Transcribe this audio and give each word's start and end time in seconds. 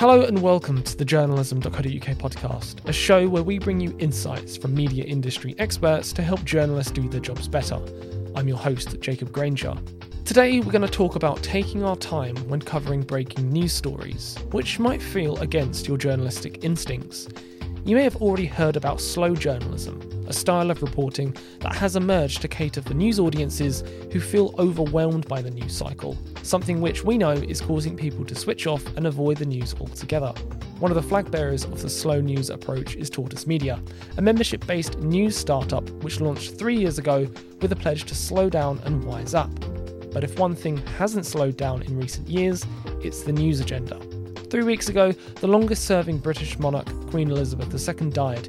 Hello 0.00 0.22
and 0.22 0.40
welcome 0.40 0.82
to 0.82 0.96
the 0.96 1.04
journalism.co.uk 1.04 1.82
podcast, 1.82 2.88
a 2.88 2.92
show 2.92 3.28
where 3.28 3.42
we 3.42 3.58
bring 3.58 3.78
you 3.78 3.94
insights 3.98 4.56
from 4.56 4.74
media 4.74 5.04
industry 5.04 5.54
experts 5.58 6.10
to 6.14 6.22
help 6.22 6.42
journalists 6.42 6.90
do 6.90 7.06
their 7.06 7.20
jobs 7.20 7.48
better. 7.48 7.78
I'm 8.34 8.48
your 8.48 8.56
host, 8.56 8.98
Jacob 9.02 9.30
Granger. 9.30 9.74
Today, 10.24 10.60
we're 10.60 10.72
going 10.72 10.80
to 10.80 10.88
talk 10.88 11.16
about 11.16 11.42
taking 11.42 11.84
our 11.84 11.96
time 11.96 12.34
when 12.48 12.62
covering 12.62 13.02
breaking 13.02 13.50
news 13.52 13.74
stories, 13.74 14.38
which 14.52 14.78
might 14.78 15.02
feel 15.02 15.36
against 15.40 15.86
your 15.86 15.98
journalistic 15.98 16.64
instincts. 16.64 17.28
You 17.84 17.94
may 17.94 18.02
have 18.04 18.16
already 18.22 18.46
heard 18.46 18.76
about 18.76 19.02
slow 19.02 19.34
journalism, 19.34 20.00
a 20.30 20.32
style 20.32 20.70
of 20.70 20.80
reporting 20.80 21.36
that 21.58 21.74
has 21.74 21.96
emerged 21.96 22.40
to 22.40 22.46
cater 22.46 22.80
for 22.80 22.94
news 22.94 23.18
audiences 23.18 23.82
who 24.12 24.20
feel 24.20 24.54
overwhelmed 24.60 25.26
by 25.26 25.42
the 25.42 25.50
news 25.50 25.76
cycle, 25.76 26.16
something 26.44 26.80
which 26.80 27.02
we 27.04 27.18
know 27.18 27.32
is 27.32 27.60
causing 27.60 27.96
people 27.96 28.24
to 28.24 28.36
switch 28.36 28.68
off 28.68 28.86
and 28.96 29.08
avoid 29.08 29.38
the 29.38 29.44
news 29.44 29.74
altogether. 29.80 30.32
One 30.78 30.92
of 30.92 30.94
the 30.94 31.02
flag 31.02 31.32
bearers 31.32 31.64
of 31.64 31.82
the 31.82 31.90
slow 31.90 32.20
news 32.20 32.48
approach 32.48 32.94
is 32.94 33.10
Tortoise 33.10 33.48
Media, 33.48 33.82
a 34.18 34.22
membership 34.22 34.64
based 34.68 35.00
news 35.00 35.36
startup 35.36 35.90
which 36.04 36.20
launched 36.20 36.56
three 36.56 36.76
years 36.76 36.98
ago 36.98 37.28
with 37.60 37.72
a 37.72 37.76
pledge 37.76 38.04
to 38.04 38.14
slow 38.14 38.48
down 38.48 38.80
and 38.84 39.02
wise 39.02 39.34
up. 39.34 39.50
But 40.12 40.22
if 40.22 40.38
one 40.38 40.54
thing 40.54 40.76
hasn't 40.98 41.26
slowed 41.26 41.56
down 41.56 41.82
in 41.82 41.98
recent 41.98 42.28
years, 42.28 42.64
it's 43.02 43.24
the 43.24 43.32
news 43.32 43.58
agenda. 43.58 44.00
Three 44.48 44.62
weeks 44.62 44.88
ago, 44.88 45.10
the 45.40 45.48
longest 45.48 45.86
serving 45.86 46.18
British 46.18 46.58
monarch, 46.58 46.88
Queen 47.10 47.30
Elizabeth 47.30 47.72
II, 47.72 48.10
died, 48.10 48.48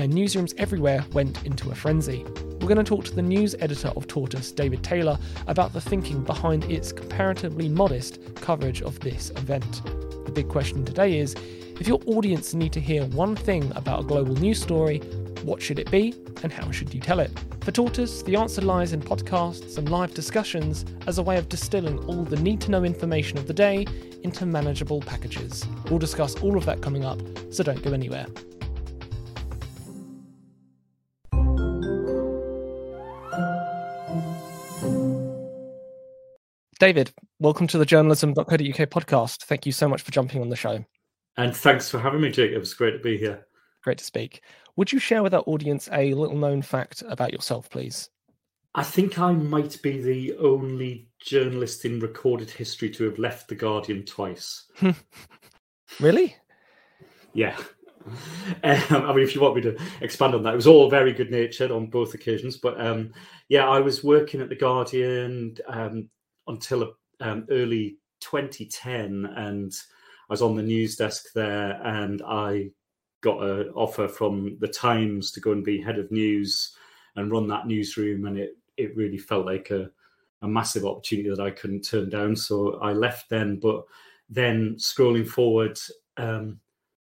and 0.00 0.12
newsrooms 0.12 0.54
everywhere 0.58 1.04
went 1.12 1.44
into 1.44 1.70
a 1.70 1.74
frenzy. 1.74 2.24
We're 2.60 2.68
going 2.68 2.76
to 2.76 2.84
talk 2.84 3.04
to 3.04 3.14
the 3.14 3.22
news 3.22 3.54
editor 3.58 3.88
of 3.88 4.06
Tortoise, 4.06 4.52
David 4.52 4.82
Taylor, 4.82 5.18
about 5.46 5.72
the 5.72 5.80
thinking 5.80 6.22
behind 6.24 6.64
its 6.64 6.92
comparatively 6.92 7.68
modest 7.68 8.34
coverage 8.36 8.82
of 8.82 8.98
this 9.00 9.30
event. 9.30 9.82
The 10.24 10.32
big 10.32 10.48
question 10.48 10.84
today 10.84 11.18
is 11.18 11.34
if 11.78 11.86
your 11.86 12.00
audience 12.06 12.54
need 12.54 12.72
to 12.74 12.80
hear 12.80 13.06
one 13.06 13.36
thing 13.36 13.72
about 13.74 14.00
a 14.00 14.04
global 14.04 14.34
news 14.34 14.60
story, 14.60 14.98
what 15.42 15.62
should 15.62 15.78
it 15.78 15.90
be 15.90 16.14
and 16.42 16.52
how 16.52 16.70
should 16.70 16.92
you 16.94 17.00
tell 17.00 17.20
it? 17.20 17.30
For 17.60 17.72
Tortoise, 17.72 18.22
the 18.22 18.36
answer 18.36 18.62
lies 18.62 18.92
in 18.92 19.00
podcasts 19.00 19.78
and 19.78 19.88
live 19.88 20.14
discussions 20.14 20.84
as 21.06 21.18
a 21.18 21.22
way 21.22 21.36
of 21.36 21.48
distilling 21.48 21.98
all 22.04 22.24
the 22.24 22.36
need 22.36 22.60
to 22.62 22.70
know 22.70 22.84
information 22.84 23.38
of 23.38 23.46
the 23.46 23.54
day 23.54 23.86
into 24.22 24.46
manageable 24.46 25.00
packages. 25.00 25.64
We'll 25.88 25.98
discuss 25.98 26.36
all 26.36 26.56
of 26.56 26.64
that 26.66 26.80
coming 26.80 27.04
up, 27.04 27.20
so 27.50 27.62
don't 27.62 27.82
go 27.82 27.92
anywhere. 27.92 28.26
David, 36.80 37.12
welcome 37.40 37.66
to 37.66 37.76
the 37.76 37.84
journalism.co.uk 37.84 38.56
podcast. 38.56 39.44
Thank 39.44 39.66
you 39.66 39.70
so 39.70 39.86
much 39.86 40.00
for 40.00 40.12
jumping 40.12 40.40
on 40.40 40.48
the 40.48 40.56
show. 40.56 40.82
And 41.36 41.54
thanks 41.54 41.90
for 41.90 41.98
having 41.98 42.22
me, 42.22 42.30
Jake. 42.30 42.52
It 42.52 42.58
was 42.58 42.72
great 42.72 42.92
to 42.92 42.98
be 42.98 43.18
here. 43.18 43.46
Great 43.84 43.98
to 43.98 44.04
speak. 44.04 44.40
Would 44.76 44.90
you 44.90 44.98
share 44.98 45.22
with 45.22 45.34
our 45.34 45.42
audience 45.46 45.90
a 45.92 46.14
little 46.14 46.38
known 46.38 46.62
fact 46.62 47.02
about 47.06 47.34
yourself, 47.34 47.68
please? 47.68 48.08
I 48.74 48.82
think 48.82 49.18
I 49.18 49.32
might 49.32 49.82
be 49.82 50.00
the 50.00 50.34
only 50.38 51.10
journalist 51.20 51.84
in 51.84 52.00
recorded 52.00 52.48
history 52.48 52.88
to 52.92 53.04
have 53.04 53.18
left 53.18 53.48
The 53.48 53.56
Guardian 53.56 54.06
twice. 54.06 54.64
really? 56.00 56.34
Yeah. 57.34 57.58
Um, 58.64 58.82
I 58.90 59.12
mean, 59.12 59.22
if 59.22 59.34
you 59.34 59.42
want 59.42 59.56
me 59.56 59.60
to 59.60 59.78
expand 60.00 60.34
on 60.34 60.42
that, 60.44 60.54
it 60.54 60.56
was 60.56 60.66
all 60.66 60.88
very 60.88 61.12
good 61.12 61.30
natured 61.30 61.70
on 61.70 61.88
both 61.88 62.14
occasions. 62.14 62.56
But 62.56 62.80
um, 62.80 63.12
yeah, 63.50 63.68
I 63.68 63.80
was 63.80 64.02
working 64.02 64.40
at 64.40 64.48
The 64.48 64.56
Guardian 64.56 65.56
um, 65.68 66.08
until 66.46 66.94
um, 67.20 67.46
early 67.50 67.98
2010, 68.20 69.26
and 69.36 69.72
I 70.28 70.32
was 70.32 70.42
on 70.42 70.56
the 70.56 70.62
news 70.62 70.96
desk 70.96 71.32
there, 71.34 71.80
and 71.84 72.22
I 72.26 72.70
got 73.22 73.42
an 73.42 73.70
offer 73.74 74.08
from 74.08 74.56
the 74.60 74.68
Times 74.68 75.30
to 75.32 75.40
go 75.40 75.52
and 75.52 75.64
be 75.64 75.80
head 75.80 75.98
of 75.98 76.10
news 76.10 76.76
and 77.16 77.30
run 77.30 77.48
that 77.48 77.66
newsroom, 77.66 78.26
and 78.26 78.38
it 78.38 78.56
it 78.76 78.96
really 78.96 79.18
felt 79.18 79.46
like 79.46 79.70
a 79.70 79.90
a 80.42 80.48
massive 80.48 80.86
opportunity 80.86 81.28
that 81.28 81.40
I 81.40 81.50
couldn't 81.50 81.82
turn 81.82 82.08
down. 82.08 82.34
So 82.34 82.78
I 82.80 82.92
left 82.92 83.28
then, 83.28 83.58
but 83.60 83.84
then 84.28 84.76
scrolling 84.76 85.28
forward, 85.28 85.78
um, 86.16 86.60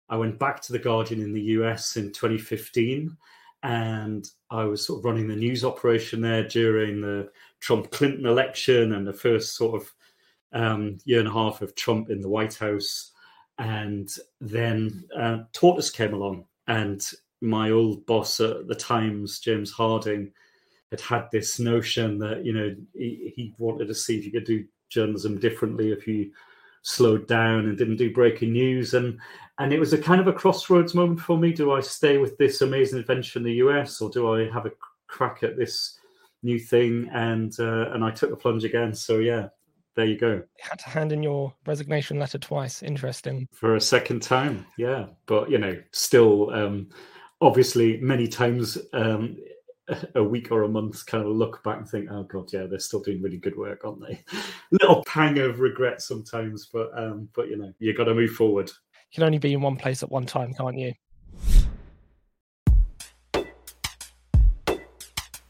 I 0.10 0.16
went 0.18 0.40
back 0.40 0.62
to 0.62 0.72
the 0.72 0.80
Guardian 0.80 1.22
in 1.22 1.34
the 1.34 1.42
US 1.42 1.98
in 1.98 2.12
2015, 2.12 3.16
and 3.64 4.28
I 4.50 4.64
was 4.64 4.86
sort 4.86 5.00
of 5.00 5.06
running 5.06 5.28
the 5.28 5.36
news 5.36 5.64
operation 5.64 6.22
there 6.22 6.48
during 6.48 7.02
the 7.02 7.30
Trump 7.60 7.92
Clinton 7.92 8.26
election 8.26 8.94
and 8.94 9.06
the 9.06 9.14
first 9.14 9.56
sort 9.56 9.82
of 9.82 9.94
um, 10.54 10.98
year 11.06 11.20
and 11.20 11.28
a 11.28 11.34
half 11.34 11.62
of 11.62 11.76
Trump 11.76 12.10
in 12.10 12.22
the 12.22 12.30
White 12.30 12.56
House. 12.56 13.12
And 13.58 14.10
then 14.40 15.06
uh, 15.18 15.40
Tortoise 15.54 15.90
came 15.90 16.14
along, 16.14 16.46
and 16.68 17.02
my 17.42 17.72
old 17.72 18.06
boss 18.06 18.40
at 18.40 18.68
the 18.68 18.76
Times, 18.76 19.40
James 19.40 19.72
Harding, 19.72 20.32
had 20.92 21.02
had 21.02 21.28
this 21.32 21.60
notion 21.60 22.18
that 22.20 22.46
you 22.46 22.54
know 22.54 22.76
he, 22.94 23.34
he 23.36 23.54
wanted 23.58 23.88
to 23.88 23.96
see 23.96 24.18
if 24.18 24.26
you 24.26 24.32
could 24.32 24.46
do 24.46 24.66
journalism 24.90 25.40
differently 25.40 25.92
if 25.92 26.08
you 26.08 26.32
slowed 26.82 27.28
down 27.28 27.66
and 27.66 27.78
didn't 27.78 27.98
do 27.98 28.14
breaking 28.14 28.54
news 28.54 28.94
and 28.94 29.20
and 29.60 29.74
it 29.74 29.80
was 29.80 29.92
a 29.92 29.98
kind 29.98 30.22
of 30.22 30.28
a 30.28 30.34
crossroads 30.34 30.96
moment 30.96 31.20
for 31.20 31.38
me 31.38 31.52
do 31.52 31.74
i 31.74 31.82
stay 31.82 32.18
with 32.18 32.38
this 32.38 32.62
amazing 32.62 33.00
adventure 33.00 33.40
in 33.40 33.44
the 33.44 33.56
us 33.56 34.00
or 34.00 34.10
do 34.10 34.34
i 34.34 34.50
have 34.50 34.66
a 34.66 34.72
crack 35.08 35.44
at 35.44 35.58
this 35.58 36.00
new 36.44 36.60
thing 36.60 37.10
and 37.14 37.60
uh, 37.60 37.92
and 37.92 38.04
i 38.04 38.12
took 38.12 38.30
the 38.30 38.36
plunge 38.36 38.64
again 38.64 38.94
so 38.94 39.20
yeah 39.20 39.48
there 39.98 40.06
you 40.06 40.16
go. 40.16 40.34
You 40.34 40.44
had 40.70 40.78
to 40.80 40.90
hand 40.90 41.12
in 41.12 41.24
your 41.24 41.52
resignation 41.66 42.20
letter 42.20 42.38
twice. 42.38 42.84
Interesting. 42.84 43.48
For 43.52 43.76
a 43.76 43.82
second 43.82 44.22
time, 44.22 44.64
yeah. 44.78 45.08
But 45.26 45.50
you 45.50 45.58
know, 45.58 45.76
still, 45.92 46.52
um, 46.52 46.90
obviously, 47.42 47.98
many 47.98 48.28
times 48.28 48.78
um, 48.94 49.38
a 50.14 50.24
week 50.24 50.52
or 50.52 50.64
a 50.64 50.68
month, 50.68 51.04
kind 51.08 51.26
of 51.26 51.32
look 51.32 51.64
back 51.64 51.80
and 51.80 51.90
think, 51.90 52.10
"Oh 52.12 52.24
God, 52.24 52.54
yeah, 52.54 52.68
they're 52.68 52.78
still 52.78 53.02
doing 53.02 53.24
really 53.24 53.38
good 53.40 53.58
work, 53.58 53.86
aren't 53.86 54.08
they?" 54.08 54.22
Little 54.72 55.04
pang 55.08 55.40
of 55.40 55.60
regret 55.60 56.04
sometimes, 56.04 56.70
but 56.72 56.92
um, 56.96 57.28
but 57.36 57.50
you 57.50 57.58
know, 57.58 57.74
you 57.80 57.96
got 57.96 58.04
to 58.04 58.14
move 58.14 58.32
forward. 58.32 58.70
You 58.70 59.16
can 59.16 59.24
only 59.24 59.40
be 59.40 59.54
in 59.54 59.62
one 59.62 59.78
place 59.78 60.04
at 60.04 60.12
one 60.12 60.28
time, 60.28 60.54
can't 60.54 60.78
you? 60.78 60.94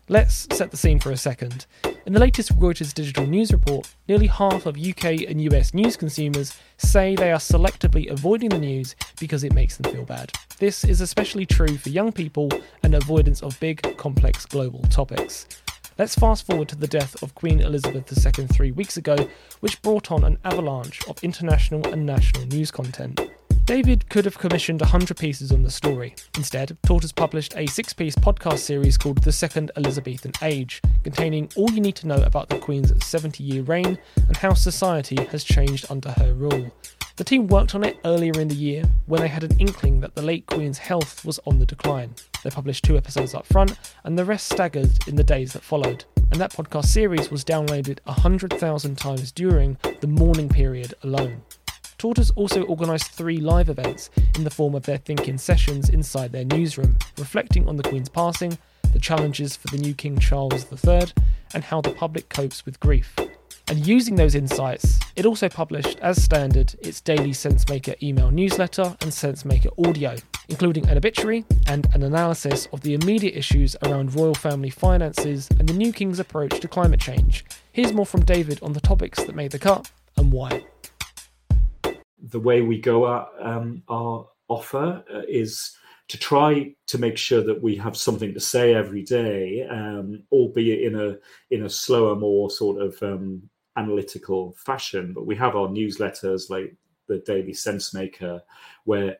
Let's 0.09 0.47
set 0.55 0.71
the 0.71 0.77
scene 0.77 1.01
for 1.01 1.11
a 1.11 1.17
second. 1.17 1.65
In 2.05 2.13
the 2.13 2.19
latest 2.21 2.57
Reuters 2.57 2.93
digital 2.93 3.27
news 3.27 3.51
report, 3.51 3.93
nearly 4.07 4.27
half 4.27 4.65
of 4.65 4.77
UK 4.77 5.27
and 5.27 5.41
US 5.41 5.73
news 5.73 5.97
consumers 5.97 6.57
say 6.77 7.13
they 7.13 7.33
are 7.33 7.39
selectively 7.39 8.09
avoiding 8.09 8.47
the 8.47 8.57
news 8.57 8.95
because 9.19 9.43
it 9.43 9.51
makes 9.51 9.75
them 9.75 9.91
feel 9.91 10.05
bad. 10.05 10.31
This 10.59 10.85
is 10.85 11.01
especially 11.01 11.45
true 11.45 11.77
for 11.77 11.89
young 11.89 12.13
people 12.13 12.49
and 12.83 12.95
avoidance 12.95 13.43
of 13.43 13.59
big, 13.59 13.97
complex 13.97 14.45
global 14.45 14.83
topics. 14.83 15.45
Let's 15.97 16.15
fast 16.15 16.45
forward 16.45 16.69
to 16.69 16.77
the 16.77 16.87
death 16.87 17.21
of 17.21 17.35
Queen 17.35 17.59
Elizabeth 17.59 18.09
II 18.09 18.47
three 18.47 18.71
weeks 18.71 18.95
ago, 18.95 19.17
which 19.59 19.81
brought 19.81 20.09
on 20.09 20.23
an 20.23 20.37
avalanche 20.45 21.05
of 21.09 21.21
international 21.21 21.85
and 21.91 22.05
national 22.05 22.45
news 22.45 22.71
content. 22.71 23.19
David 23.67 24.09
could 24.09 24.23
have 24.23 24.37
commissioned 24.37 24.79
100 24.79 25.17
pieces 25.17 25.51
on 25.51 25.61
the 25.61 25.69
story. 25.69 26.15
Instead, 26.37 26.77
Tortoise 26.85 27.11
published 27.11 27.53
a 27.57 27.67
six 27.67 27.91
piece 27.91 28.15
podcast 28.15 28.59
series 28.59 28.97
called 28.97 29.21
The 29.21 29.33
Second 29.33 29.71
Elizabethan 29.75 30.31
Age, 30.41 30.81
containing 31.03 31.51
all 31.57 31.69
you 31.71 31.81
need 31.81 31.97
to 31.97 32.07
know 32.07 32.23
about 32.23 32.47
the 32.47 32.59
Queen's 32.59 32.93
70 33.05 33.43
year 33.43 33.63
reign 33.63 33.99
and 34.15 34.37
how 34.37 34.53
society 34.53 35.21
has 35.31 35.43
changed 35.43 35.85
under 35.89 36.11
her 36.11 36.33
rule. 36.33 36.73
The 37.17 37.25
team 37.25 37.47
worked 37.47 37.75
on 37.75 37.83
it 37.83 37.99
earlier 38.05 38.39
in 38.39 38.47
the 38.47 38.55
year 38.55 38.85
when 39.05 39.19
they 39.19 39.27
had 39.27 39.43
an 39.43 39.59
inkling 39.59 39.99
that 39.99 40.15
the 40.15 40.21
late 40.21 40.45
Queen's 40.45 40.77
health 40.77 41.25
was 41.25 41.37
on 41.45 41.59
the 41.59 41.65
decline. 41.65 42.15
They 42.45 42.49
published 42.49 42.85
two 42.85 42.95
episodes 42.95 43.35
up 43.35 43.45
front, 43.47 43.77
and 44.05 44.17
the 44.17 44.23
rest 44.23 44.49
staggered 44.49 44.91
in 45.09 45.17
the 45.17 45.25
days 45.25 45.51
that 45.51 45.61
followed. 45.61 46.05
And 46.31 46.39
that 46.39 46.53
podcast 46.53 46.85
series 46.85 47.29
was 47.29 47.43
downloaded 47.43 47.99
100,000 48.05 48.97
times 48.97 49.33
during 49.33 49.77
the 49.99 50.07
mourning 50.07 50.47
period 50.47 50.93
alone. 51.03 51.41
Tortoise 51.97 52.29
also 52.35 52.63
organised 52.65 53.11
three 53.11 53.37
live 53.37 53.69
events 53.69 54.11
in 54.35 54.43
the 54.43 54.51
form 54.51 54.75
of 54.75 54.83
their 54.83 54.97
Think-in 54.97 55.39
sessions 55.39 55.89
inside 55.89 56.31
their 56.31 56.45
newsroom, 56.45 56.95
reflecting 57.17 57.67
on 57.67 57.75
the 57.75 57.81
Queen's 57.81 58.09
passing, 58.09 58.55
the 58.93 58.99
challenges 58.99 59.55
for 59.55 59.67
the 59.69 59.81
new 59.81 59.95
King 59.95 60.19
Charles 60.19 60.65
III, 60.71 61.07
and 61.55 61.63
how 61.63 61.81
the 61.81 61.93
public 61.93 62.29
copes 62.29 62.67
with 62.67 62.79
grief. 62.79 63.15
And 63.69 63.85
using 63.85 64.15
those 64.15 64.35
insights, 64.35 64.99
it 65.15 65.25
also 65.25 65.49
published, 65.49 65.97
as 65.99 66.23
standard, 66.23 66.75
its 66.83 67.01
daily 67.01 67.31
SenseMaker 67.31 68.01
email 68.01 68.29
newsletter 68.29 68.95
and 69.01 69.11
SenseMaker 69.11 69.71
audio, 69.87 70.15
including 70.49 70.87
an 70.87 70.97
obituary 70.97 71.45
and 71.65 71.87
an 71.95 72.03
analysis 72.03 72.67
of 72.71 72.81
the 72.81 72.93
immediate 72.93 73.35
issues 73.35 73.75
around 73.83 74.13
royal 74.13 74.35
family 74.35 74.69
finances 74.69 75.49
and 75.59 75.67
the 75.67 75.73
new 75.73 75.91
king's 75.91 76.19
approach 76.19 76.59
to 76.59 76.67
climate 76.67 76.99
change. 76.99 77.43
Here's 77.71 77.91
more 77.91 78.05
from 78.05 78.23
David 78.23 78.61
on 78.61 78.73
the 78.73 78.81
topics 78.81 79.23
that 79.23 79.35
made 79.35 79.51
the 79.51 79.59
cut 79.59 79.91
and 80.15 80.31
why 80.31 80.63
the 82.29 82.39
way 82.39 82.61
we 82.61 82.79
go 82.79 83.13
at 83.13 83.27
um, 83.39 83.83
our 83.89 84.27
offer 84.47 85.03
uh, 85.13 85.21
is 85.27 85.75
to 86.09 86.17
try 86.17 86.73
to 86.87 86.97
make 86.97 87.17
sure 87.17 87.43
that 87.43 87.61
we 87.61 87.75
have 87.75 87.97
something 87.97 88.33
to 88.33 88.39
say 88.39 88.73
every 88.73 89.03
day, 89.03 89.67
um, 89.69 90.23
albeit 90.31 90.81
in 90.81 90.99
a 90.99 91.17
in 91.51 91.65
a 91.65 91.69
slower, 91.69 92.15
more 92.15 92.49
sort 92.49 92.81
of 92.81 93.01
um, 93.03 93.41
analytical 93.75 94.55
fashion. 94.57 95.13
But 95.13 95.25
we 95.25 95.35
have 95.35 95.55
our 95.55 95.67
newsletters 95.67 96.49
like 96.49 96.75
the 97.07 97.19
Daily 97.19 97.53
SenseMaker, 97.53 98.41
where 98.85 99.17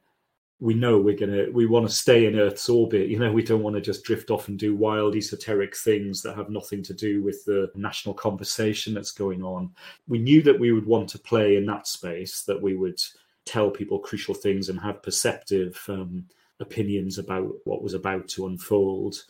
we 0.60 0.74
know 0.74 0.98
we're 0.98 1.18
gonna 1.18 1.46
we 1.52 1.68
want 1.68 1.88
to 1.88 1.94
stay 1.94 2.26
in 2.26 2.40
Earth's 2.40 2.68
orbit. 2.68 3.10
You 3.10 3.20
know, 3.20 3.32
we 3.32 3.44
don't 3.44 3.62
want 3.62 3.76
to 3.76 3.82
just 3.82 4.04
drift 4.04 4.32
off 4.32 4.48
and 4.48 4.58
do 4.58 4.76
wild 4.76 5.16
esoteric 5.16 5.76
things 5.76 6.22
that 6.24 6.36
have 6.36 6.50
nothing 6.50 6.82
to 6.84 6.94
do 6.94 7.22
with 7.22 7.46
the 7.46 7.72
national 7.76 8.16
conversation 8.16 8.94
that's 8.94 9.12
going 9.12 9.44
on. 9.44 9.72
We 10.08 10.18
knew 10.18 10.42
that 10.44 10.60
we 10.60 10.72
would 10.72 10.88
want 10.88 11.10
to 11.10 11.20
play 11.20 11.58
in 11.58 11.66
that 11.68 11.88
space, 11.88 12.42
that 12.44 12.60
we 12.60 12.76
would 12.76 13.00
tell 13.46 13.70
people 13.70 14.00
crucial 14.00 14.34
things 14.34 14.70
and 14.70 14.80
have 14.80 15.04
perceptive 15.04 15.82
um, 15.90 16.26
opinions 16.60 17.20
about 17.20 17.52
what 17.66 17.84
was 17.84 17.94
about 17.94 18.28
to 18.30 18.48
unfold. 18.48 19.24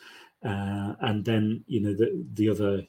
Uh, 0.43 0.93
and 1.01 1.25
then, 1.25 1.63
you 1.67 1.81
know, 1.81 1.93
the 1.93 2.25
the 2.35 2.47
other 2.47 2.83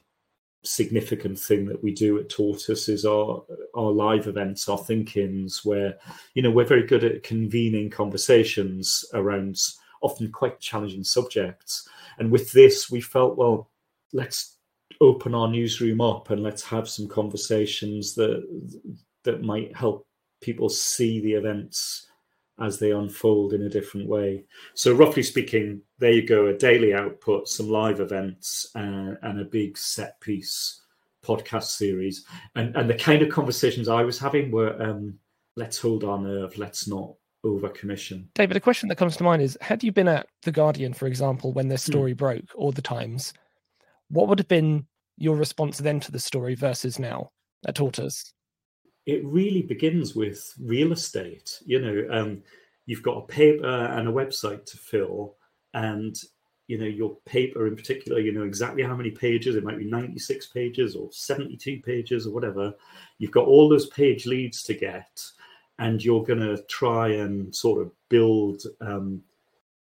significant 0.63 1.39
thing 1.39 1.65
that 1.65 1.81
we 1.81 1.93
do 1.93 2.19
at 2.19 2.29
Tortoise 2.29 2.89
is 2.89 3.05
our 3.05 3.43
our 3.75 3.91
live 3.91 4.27
events, 4.27 4.67
our 4.67 4.77
think-ins, 4.77 5.63
where 5.63 5.97
you 6.33 6.41
know 6.41 6.51
we're 6.51 6.65
very 6.65 6.85
good 6.85 7.03
at 7.03 7.23
convening 7.23 7.89
conversations 7.89 9.05
around 9.13 9.57
often 10.01 10.31
quite 10.31 10.59
challenging 10.59 11.03
subjects. 11.03 11.87
And 12.17 12.31
with 12.31 12.51
this, 12.51 12.91
we 12.91 13.01
felt 13.01 13.37
well, 13.37 13.69
let's 14.13 14.57
open 15.01 15.33
our 15.33 15.47
newsroom 15.47 16.01
up 16.01 16.29
and 16.29 16.43
let's 16.43 16.63
have 16.63 16.89
some 16.89 17.07
conversations 17.07 18.15
that 18.15 18.43
that 19.23 19.41
might 19.41 19.75
help 19.75 20.05
people 20.41 20.69
see 20.69 21.19
the 21.19 21.33
events 21.33 22.08
as 22.61 22.79
they 22.79 22.91
unfold 22.91 23.53
in 23.53 23.63
a 23.63 23.69
different 23.69 24.07
way. 24.07 24.45
So, 24.73 24.93
roughly 24.93 25.23
speaking, 25.23 25.81
there 25.99 26.11
you 26.11 26.25
go 26.25 26.47
a 26.47 26.57
daily 26.57 26.93
output, 26.93 27.47
some 27.47 27.69
live 27.69 27.99
events, 27.99 28.71
uh, 28.75 29.15
and 29.21 29.39
a 29.39 29.45
big 29.45 29.77
set 29.77 30.19
piece 30.21 30.81
podcast 31.23 31.65
series. 31.65 32.25
And, 32.55 32.75
and 32.75 32.89
the 32.89 32.95
kind 32.95 33.21
of 33.21 33.29
conversations 33.29 33.89
I 33.89 34.03
was 34.03 34.19
having 34.19 34.51
were 34.51 34.81
um, 34.81 35.19
let's 35.55 35.77
hold 35.77 36.03
our 36.03 36.19
nerve, 36.19 36.57
let's 36.57 36.87
not 36.87 37.13
over 37.43 37.69
commission. 37.69 38.29
David, 38.35 38.57
a 38.57 38.61
question 38.61 38.89
that 38.89 38.97
comes 38.97 39.15
to 39.17 39.23
mind 39.23 39.41
is 39.41 39.57
had 39.61 39.83
you 39.83 39.91
been 39.91 40.07
at 40.07 40.27
The 40.43 40.51
Guardian, 40.51 40.93
for 40.93 41.07
example, 41.07 41.53
when 41.53 41.67
this 41.67 41.85
hmm. 41.85 41.91
story 41.91 42.13
mm. 42.13 42.17
broke, 42.17 42.49
or 42.55 42.71
The 42.71 42.81
Times, 42.81 43.33
what 44.09 44.27
would 44.27 44.39
have 44.39 44.47
been 44.47 44.85
your 45.17 45.35
response 45.35 45.77
then 45.77 45.99
to 46.01 46.11
the 46.11 46.19
story 46.19 46.55
versus 46.55 46.99
now 46.99 47.31
at 47.67 47.75
Tortoise? 47.75 48.33
It 49.09 49.25
really 49.25 49.61
begins 49.61 50.15
with 50.15 50.53
real 50.61 50.91
estate. 50.91 51.59
You 51.65 51.79
know, 51.81 52.07
um, 52.11 52.43
you've 52.85 53.03
got 53.03 53.17
a 53.17 53.27
paper 53.27 53.65
and 53.67 54.07
a 54.07 54.11
website 54.11 54.65
to 54.65 54.77
fill, 54.77 55.35
and 55.73 56.15
you 56.67 56.77
know 56.77 56.85
your 56.85 57.17
paper 57.25 57.67
in 57.67 57.75
particular. 57.75 58.19
You 58.19 58.31
know 58.31 58.43
exactly 58.43 58.83
how 58.83 58.95
many 58.95 59.11
pages. 59.11 59.55
It 59.55 59.63
might 59.63 59.77
be 59.77 59.85
ninety-six 59.85 60.47
pages 60.47 60.95
or 60.95 61.09
seventy-two 61.11 61.81
pages 61.81 62.27
or 62.27 62.33
whatever. 62.33 62.73
You've 63.17 63.31
got 63.31 63.47
all 63.47 63.69
those 63.69 63.89
page 63.89 64.25
leads 64.25 64.63
to 64.63 64.73
get, 64.73 65.21
and 65.77 66.03
you're 66.03 66.23
going 66.23 66.39
to 66.39 66.63
try 66.63 67.09
and 67.09 67.53
sort 67.55 67.81
of 67.81 67.91
build. 68.09 68.63
Um, 68.81 69.23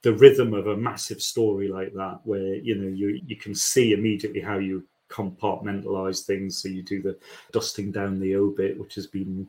the 0.03 0.15
rhythm 0.15 0.55
of 0.55 0.67
a 0.67 0.77
massive 0.77 1.21
story 1.21 1.69
like 1.69 1.93
that, 1.93 2.21
where 2.25 2.55
you 2.55 2.75
know 2.75 2.89
you 2.89 3.21
you 3.27 3.37
can 3.37 3.55
see 3.55 3.93
immediately 3.93 4.41
how 4.41 4.57
you 4.57 4.83
compartmentalize 5.11 6.25
things. 6.25 6.59
So 6.59 6.69
you 6.69 6.83
do 6.83 7.03
the 7.03 7.19
dusting 7.53 7.91
down 7.91 8.21
the 8.21 8.37
obit, 8.37 8.79
which 8.79 8.95
has 8.95 9.07
been 9.07 9.49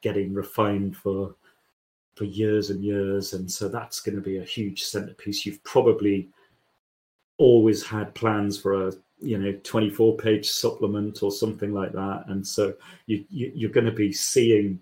getting 0.00 0.34
refined 0.34 0.96
for 0.96 1.34
for 2.14 2.24
years 2.24 2.70
and 2.70 2.82
years, 2.82 3.32
and 3.32 3.50
so 3.50 3.68
that's 3.68 4.00
going 4.00 4.16
to 4.16 4.22
be 4.22 4.38
a 4.38 4.44
huge 4.44 4.82
centerpiece. 4.82 5.46
You've 5.46 5.62
probably 5.62 6.28
always 7.38 7.84
had 7.86 8.14
plans 8.14 8.58
for 8.58 8.88
a 8.88 8.92
you 9.20 9.38
know 9.38 9.52
24 9.64 10.16
page 10.16 10.48
supplement 10.48 11.22
or 11.22 11.30
something 11.30 11.72
like 11.72 11.92
that 11.92 12.24
and 12.28 12.46
so 12.46 12.72
you, 13.06 13.24
you 13.30 13.50
you're 13.54 13.70
going 13.70 13.86
to 13.86 13.92
be 13.92 14.12
seeing 14.12 14.78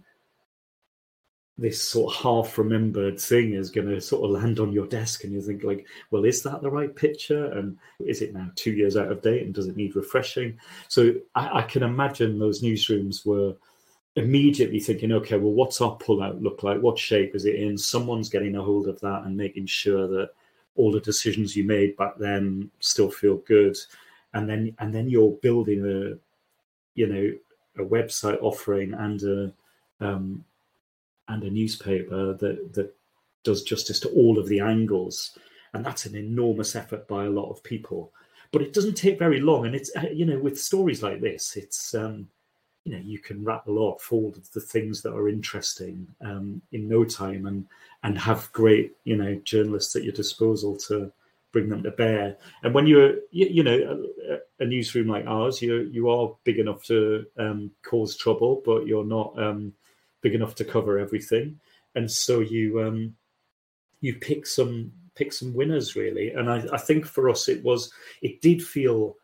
this 1.58 1.82
sort 1.82 2.14
of 2.14 2.20
half 2.20 2.58
remembered 2.58 3.19
thing 3.19 3.55
is 3.55 3.70
going 3.70 3.88
to 3.88 4.00
sort 4.00 4.25
of 4.25 4.31
land 4.31 4.61
on 4.61 4.73
your 4.73 4.87
desk 4.87 5.25
and 5.25 5.32
you 5.32 5.41
think 5.41 5.64
like 5.64 5.87
well 6.11 6.25
is 6.25 6.43
that 6.43 6.61
the 6.61 6.70
right 6.70 6.94
picture? 6.94 7.47
And 7.53 7.79
is 7.99 8.20
it 8.20 8.35
now 8.35 8.50
two 8.56 8.73
years 8.73 8.97
out 8.97 9.11
of 9.11 9.23
date 9.23 9.43
and 9.43 9.55
does 9.55 9.67
it 9.67 9.76
need 9.76 9.97
refreshing? 9.97 10.58
So 10.88 11.14
i, 11.35 11.61
I 11.61 11.62
can 11.62 11.82
imagine 11.82 12.38
those 12.38 12.62
newsrooms 12.62 13.25
were 13.25 13.55
immediately 14.17 14.81
thinking 14.81 15.12
okay 15.12 15.37
well 15.37 15.53
what's 15.53 15.81
our 15.81 15.97
pullout 15.97 16.43
look 16.43 16.62
like? 16.62 16.81
What 16.81 16.99
shape 16.99 17.35
is 17.35 17.47
it 17.47 17.55
in? 17.55 17.79
Someone's 17.79 18.29
getting 18.29 18.56
a 18.56 18.62
hold 18.62 18.87
of 18.87 19.00
that 19.00 19.23
and 19.25 19.37
making 19.37 19.67
sure 19.67 20.06
that 20.09 20.31
all 20.75 20.93
the 20.93 21.00
decisions 21.00 21.56
you 21.56 21.64
made 21.64 21.97
back 21.97 22.19
then 22.19 22.70
still 22.81 23.11
feel 23.11 23.37
good. 23.38 23.76
And 24.35 24.47
then 24.47 24.76
and 24.79 24.94
then 24.94 25.09
you're 25.09 25.31
building 25.31 25.81
a 25.87 26.19
you 26.94 27.06
know 27.06 27.82
a 27.82 27.88
website 27.88 28.43
offering 28.43 28.93
and 28.93 29.23
a 29.23 29.52
um, 30.05 30.44
and 31.28 31.43
a 31.43 31.50
newspaper 31.50 32.34
that 32.34 32.73
that 32.75 32.94
does 33.44 33.62
justice 33.62 34.00
to 34.00 34.08
all 34.11 34.38
of 34.38 34.49
the 34.49 34.61
angles, 34.61 35.38
and 35.73 35.84
that's 35.84 36.06
an 36.06 36.17
enormous 36.17 36.75
effort 36.75 37.06
by 37.06 37.25
a 37.25 37.31
lot 37.31 37.50
of 37.50 37.62
people. 37.62 38.12
But 38.52 38.62
it 38.62 38.73
doesn't 38.73 38.94
take 38.94 39.19
very 39.19 39.40
long, 39.40 39.67
and 39.67 39.75
it's 39.75 39.90
uh, 39.96 40.08
you 40.12 40.26
know 40.26 40.38
with 40.38 40.58
stories 40.58 41.02
like 41.02 41.20
this, 41.20 41.56
it's 41.56 41.94
um, 41.94 42.28
you 42.84 42.93
know 42.93 43.02
you 43.05 43.19
can 43.19 43.44
rattle 43.44 43.78
off 43.78 44.12
all 44.12 44.28
of 44.28 44.50
the 44.52 44.61
things 44.61 45.02
that 45.02 45.14
are 45.14 45.28
interesting 45.28 46.06
um, 46.20 46.62
in 46.73 46.88
no 46.88 47.05
time, 47.05 47.46
and 47.46 47.67
and 48.02 48.19
have 48.19 48.52
great 48.52 48.96
you 49.05 49.17
know 49.17 49.34
journalists 49.44 49.96
at 49.96 50.05
your 50.05 50.12
disposal 50.12 50.76
to 50.88 51.12
bring 51.52 51.69
them 51.70 51.82
to 51.82 51.90
bear. 51.90 52.37
And 52.62 52.75
when 52.75 52.87
you're, 52.87 53.14
you, 53.31 53.46
you 53.46 53.62
know, 53.62 54.06
a, 54.28 54.62
a, 54.62 54.67
newsroom 54.67 55.08
like 55.08 55.26
ours, 55.26 55.62
you 55.62 55.88
you 55.90 56.11
are 56.11 56.34
big 56.44 56.58
enough 56.58 56.84
to 56.84 57.25
um, 57.38 57.70
cause 57.82 58.14
trouble, 58.14 58.62
but 58.64 58.87
you're 58.87 59.06
not 59.06 59.40
um, 59.43 59.73
big 60.23 60.35
enough 60.35 60.55
to 60.57 60.65
cover 60.65 60.99
everything, 60.99 61.61
and 61.95 62.11
so 62.11 62.41
you 62.41 62.83
um, 62.83 63.15
you 64.01 64.15
pick 64.17 64.47
some 64.47 64.93
pick 65.15 65.33
some 65.33 65.55
winners 65.55 65.97
really. 65.97 66.31
And 66.31 66.51
I, 66.51 66.65
I 66.73 66.79
think 66.79 67.07
for 67.07 67.29
us 67.29 67.49
it 67.49 67.63
was 67.65 67.93
it 68.23 68.41
did 68.41 68.63
feel 68.63 69.17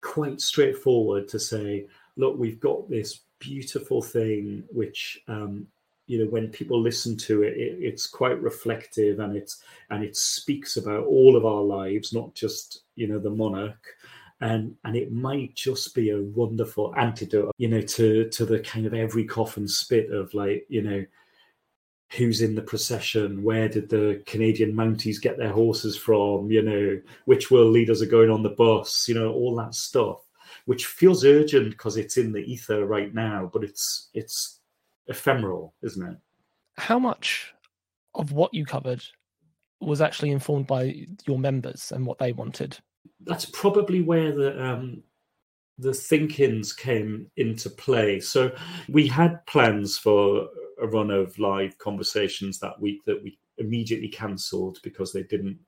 quite 0.00 0.40
straightforward 0.40 1.28
to 1.28 1.38
say, 1.38 1.86
look, 2.16 2.36
we've 2.36 2.60
got 2.60 2.90
this 2.90 3.20
beautiful 3.38 4.02
thing 4.02 4.62
which 4.70 5.20
um, 5.26 5.66
you 6.06 6.18
know 6.18 6.30
when 6.30 6.48
people 6.48 6.80
listen 6.80 7.16
to 7.16 7.42
it, 7.42 7.56
it, 7.56 7.76
it's 7.80 8.06
quite 8.06 8.40
reflective 8.40 9.18
and 9.18 9.36
it's 9.36 9.62
and 9.90 10.04
it 10.04 10.16
speaks 10.16 10.76
about 10.76 11.06
all 11.06 11.36
of 11.36 11.44
our 11.44 11.62
lives 11.62 12.12
not 12.12 12.34
just 12.34 12.82
you 12.94 13.08
know 13.08 13.18
the 13.18 13.30
monarch 13.30 13.96
and 14.42 14.74
and 14.84 14.96
it 14.96 15.12
might 15.12 15.54
just 15.54 15.94
be 15.94 16.10
a 16.10 16.20
wonderful 16.20 16.92
antidote 16.96 17.52
you 17.58 17.68
know 17.68 17.80
to 17.80 18.28
to 18.28 18.44
the 18.44 18.58
kind 18.60 18.84
of 18.86 18.92
every 18.92 19.24
coffin 19.24 19.66
spit 19.66 20.10
of 20.10 20.34
like 20.34 20.66
you 20.68 20.82
know 20.82 21.04
who's 22.10 22.42
in 22.42 22.54
the 22.54 22.62
procession 22.62 23.42
where 23.42 23.68
did 23.68 23.88
the 23.88 24.20
canadian 24.26 24.72
mounties 24.72 25.20
get 25.20 25.38
their 25.38 25.52
horses 25.52 25.96
from 25.96 26.50
you 26.50 26.60
know 26.60 27.00
which 27.24 27.50
world 27.50 27.72
leaders 27.72 28.02
are 28.02 28.06
going 28.06 28.30
on 28.30 28.42
the 28.42 28.50
bus 28.50 29.08
you 29.08 29.14
know 29.14 29.32
all 29.32 29.54
that 29.56 29.74
stuff 29.74 30.18
which 30.66 30.86
feels 30.86 31.24
urgent 31.24 31.70
because 31.70 31.96
it's 31.96 32.16
in 32.16 32.32
the 32.32 32.52
ether 32.52 32.84
right 32.84 33.14
now 33.14 33.48
but 33.52 33.64
it's 33.64 34.08
it's 34.12 34.58
ephemeral 35.08 35.74
isn't 35.82 36.08
it? 36.08 36.16
How 36.76 36.98
much 36.98 37.52
of 38.14 38.32
what 38.32 38.52
you 38.54 38.64
covered 38.64 39.02
was 39.80 40.00
actually 40.00 40.30
informed 40.30 40.66
by 40.66 41.06
your 41.26 41.38
members 41.38 41.92
and 41.92 42.06
what 42.06 42.18
they 42.18 42.32
wanted 42.32 42.78
that's 43.24 43.46
probably 43.46 44.00
where 44.00 44.32
the 44.32 44.64
um, 44.64 45.02
the 45.78 45.94
think-ins 45.94 46.72
came 46.72 47.30
into 47.36 47.70
play. 47.70 48.20
So 48.20 48.52
we 48.88 49.06
had 49.06 49.44
plans 49.46 49.98
for 49.98 50.48
a 50.80 50.86
run 50.86 51.10
of 51.10 51.38
live 51.38 51.78
conversations 51.78 52.58
that 52.58 52.80
week 52.80 53.04
that 53.06 53.22
we 53.22 53.38
immediately 53.58 54.08
cancelled 54.08 54.78
because 54.82 55.12
they 55.12 55.22
didn't 55.22 55.58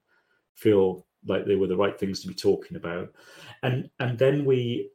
feel 0.54 1.06
like 1.26 1.46
they 1.46 1.56
were 1.56 1.66
the 1.66 1.76
right 1.76 1.98
things 1.98 2.20
to 2.20 2.28
be 2.28 2.34
talking 2.34 2.76
about. 2.76 3.08
And 3.62 3.88
and 3.98 4.18
then 4.18 4.44
we 4.44 4.90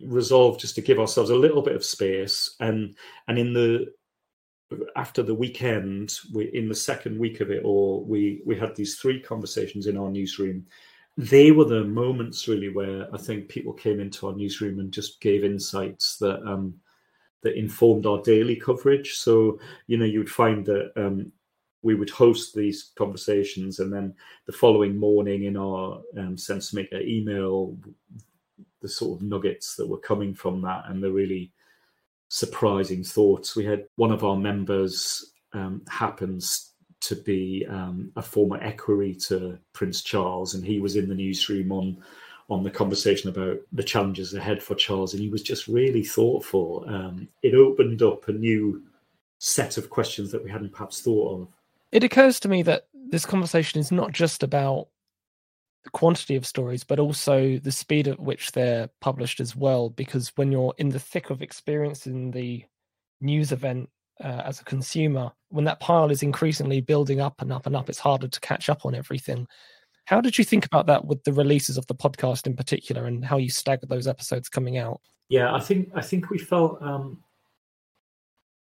resolved 0.00 0.60
just 0.60 0.74
to 0.74 0.82
give 0.82 0.98
ourselves 0.98 1.30
a 1.30 1.36
little 1.36 1.62
bit 1.62 1.74
of 1.74 1.84
space 1.84 2.54
and 2.60 2.94
and 3.28 3.38
in 3.38 3.54
the 3.54 3.86
after 4.94 5.22
the 5.22 5.34
weekend 5.34 6.18
we 6.34 6.50
in 6.52 6.68
the 6.68 6.74
second 6.74 7.18
week 7.18 7.40
of 7.40 7.50
it 7.50 7.64
all 7.64 8.04
we 8.04 8.42
we 8.44 8.54
had 8.54 8.74
these 8.76 8.96
three 8.96 9.20
conversations 9.20 9.86
in 9.86 9.96
our 9.96 10.10
newsroom 10.10 10.66
they 11.16 11.50
were 11.50 11.64
the 11.64 11.84
moments 11.84 12.46
really 12.46 12.68
where 12.68 13.12
I 13.14 13.18
think 13.18 13.48
people 13.48 13.72
came 13.72 14.00
into 14.00 14.26
our 14.26 14.34
newsroom 14.34 14.80
and 14.80 14.92
just 14.92 15.20
gave 15.20 15.44
insights 15.44 16.18
that 16.18 16.42
um, 16.46 16.74
that 17.42 17.58
informed 17.58 18.06
our 18.06 18.20
daily 18.22 18.56
coverage. 18.56 19.14
So 19.14 19.58
you 19.86 19.96
know, 19.96 20.04
you 20.04 20.18
would 20.18 20.30
find 20.30 20.64
that 20.66 20.92
um, 20.96 21.32
we 21.82 21.94
would 21.94 22.10
host 22.10 22.54
these 22.54 22.92
conversations, 22.96 23.78
and 23.78 23.92
then 23.92 24.14
the 24.46 24.52
following 24.52 24.98
morning 24.98 25.44
in 25.44 25.56
our 25.56 26.02
um, 26.18 26.36
SenseMaker 26.36 27.02
email, 27.06 27.76
the 28.82 28.88
sort 28.88 29.18
of 29.18 29.26
nuggets 29.26 29.74
that 29.76 29.88
were 29.88 29.98
coming 29.98 30.34
from 30.34 30.60
that, 30.62 30.84
and 30.88 31.02
the 31.02 31.10
really 31.10 31.50
surprising 32.28 33.02
thoughts. 33.02 33.56
We 33.56 33.64
had 33.64 33.86
one 33.96 34.12
of 34.12 34.22
our 34.22 34.36
members 34.36 35.32
um, 35.54 35.82
happens 35.88 36.72
to 37.08 37.16
be 37.16 37.66
um, 37.68 38.12
a 38.16 38.22
former 38.22 38.58
equerry 38.62 39.14
to 39.14 39.58
Prince 39.72 40.02
Charles, 40.02 40.54
and 40.54 40.64
he 40.64 40.80
was 40.80 40.96
in 40.96 41.08
the 41.08 41.14
newsroom 41.14 41.72
on 41.72 41.98
on 42.48 42.62
the 42.62 42.70
conversation 42.70 43.28
about 43.28 43.58
the 43.72 43.82
challenges 43.82 44.32
ahead 44.32 44.62
for 44.62 44.76
Charles, 44.76 45.12
and 45.12 45.22
he 45.22 45.28
was 45.28 45.42
just 45.42 45.66
really 45.66 46.04
thoughtful. 46.04 46.84
Um, 46.86 47.28
it 47.42 47.54
opened 47.54 48.02
up 48.02 48.28
a 48.28 48.32
new 48.32 48.82
set 49.38 49.76
of 49.76 49.90
questions 49.90 50.30
that 50.30 50.44
we 50.44 50.50
hadn't 50.50 50.72
perhaps 50.72 51.00
thought 51.00 51.40
of. 51.40 51.48
It 51.90 52.04
occurs 52.04 52.38
to 52.40 52.48
me 52.48 52.62
that 52.62 52.86
this 52.94 53.26
conversation 53.26 53.80
is 53.80 53.90
not 53.90 54.12
just 54.12 54.44
about 54.44 54.88
the 55.82 55.90
quantity 55.90 56.36
of 56.36 56.46
stories, 56.46 56.84
but 56.84 57.00
also 57.00 57.58
the 57.58 57.72
speed 57.72 58.06
at 58.06 58.20
which 58.20 58.52
they're 58.52 58.90
published 59.00 59.40
as 59.40 59.56
well. 59.56 59.90
Because 59.90 60.32
when 60.36 60.52
you're 60.52 60.74
in 60.78 60.90
the 60.90 61.00
thick 61.00 61.30
of 61.30 61.42
experiencing 61.42 62.30
the 62.30 62.64
news 63.20 63.50
event 63.50 63.88
uh, 64.22 64.42
as 64.44 64.60
a 64.60 64.64
consumer, 64.64 65.30
when 65.50 65.64
that 65.64 65.80
pile 65.80 66.10
is 66.10 66.22
increasingly 66.22 66.80
building 66.80 67.20
up 67.20 67.40
and 67.40 67.52
up 67.52 67.66
and 67.66 67.76
up, 67.76 67.88
it's 67.88 67.98
harder 67.98 68.28
to 68.28 68.40
catch 68.40 68.68
up 68.68 68.86
on 68.86 68.94
everything. 68.94 69.46
How 70.06 70.20
did 70.20 70.38
you 70.38 70.44
think 70.44 70.64
about 70.64 70.86
that 70.86 71.04
with 71.04 71.22
the 71.24 71.32
releases 71.32 71.76
of 71.76 71.86
the 71.86 71.94
podcast 71.94 72.46
in 72.46 72.56
particular, 72.56 73.06
and 73.06 73.24
how 73.24 73.36
you 73.36 73.50
staggered 73.50 73.88
those 73.88 74.06
episodes 74.06 74.48
coming 74.48 74.78
out? 74.78 75.00
Yeah, 75.28 75.54
I 75.54 75.60
think 75.60 75.90
I 75.94 76.00
think 76.00 76.30
we 76.30 76.38
felt 76.38 76.80
um, 76.80 77.22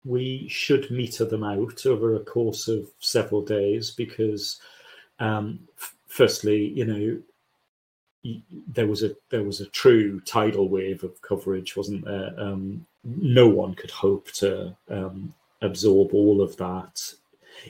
we 0.04 0.48
should 0.50 0.90
meter 0.90 1.26
them 1.26 1.44
out 1.44 1.86
over 1.86 2.16
a 2.16 2.24
course 2.24 2.68
of 2.68 2.90
several 3.00 3.44
days 3.44 3.92
because, 3.92 4.60
um, 5.20 5.60
f- 5.78 5.96
firstly, 6.08 6.74
you 6.76 6.86
know, 6.86 7.22
there 8.68 8.88
was 8.88 9.04
a 9.04 9.16
there 9.30 9.44
was 9.44 9.62
a 9.62 9.68
true 9.68 10.20
tidal 10.22 10.70
wave 10.70 11.04
of 11.04 11.22
coverage, 11.22 11.78
wasn't 11.78 12.04
there? 12.06 12.34
Um, 12.38 12.86
no 13.04 13.48
one 13.48 13.74
could 13.74 13.92
hope 13.92 14.32
to 14.34 14.76
um, 14.90 15.34
absorb 15.62 16.14
all 16.14 16.42
of 16.42 16.56
that, 16.58 17.02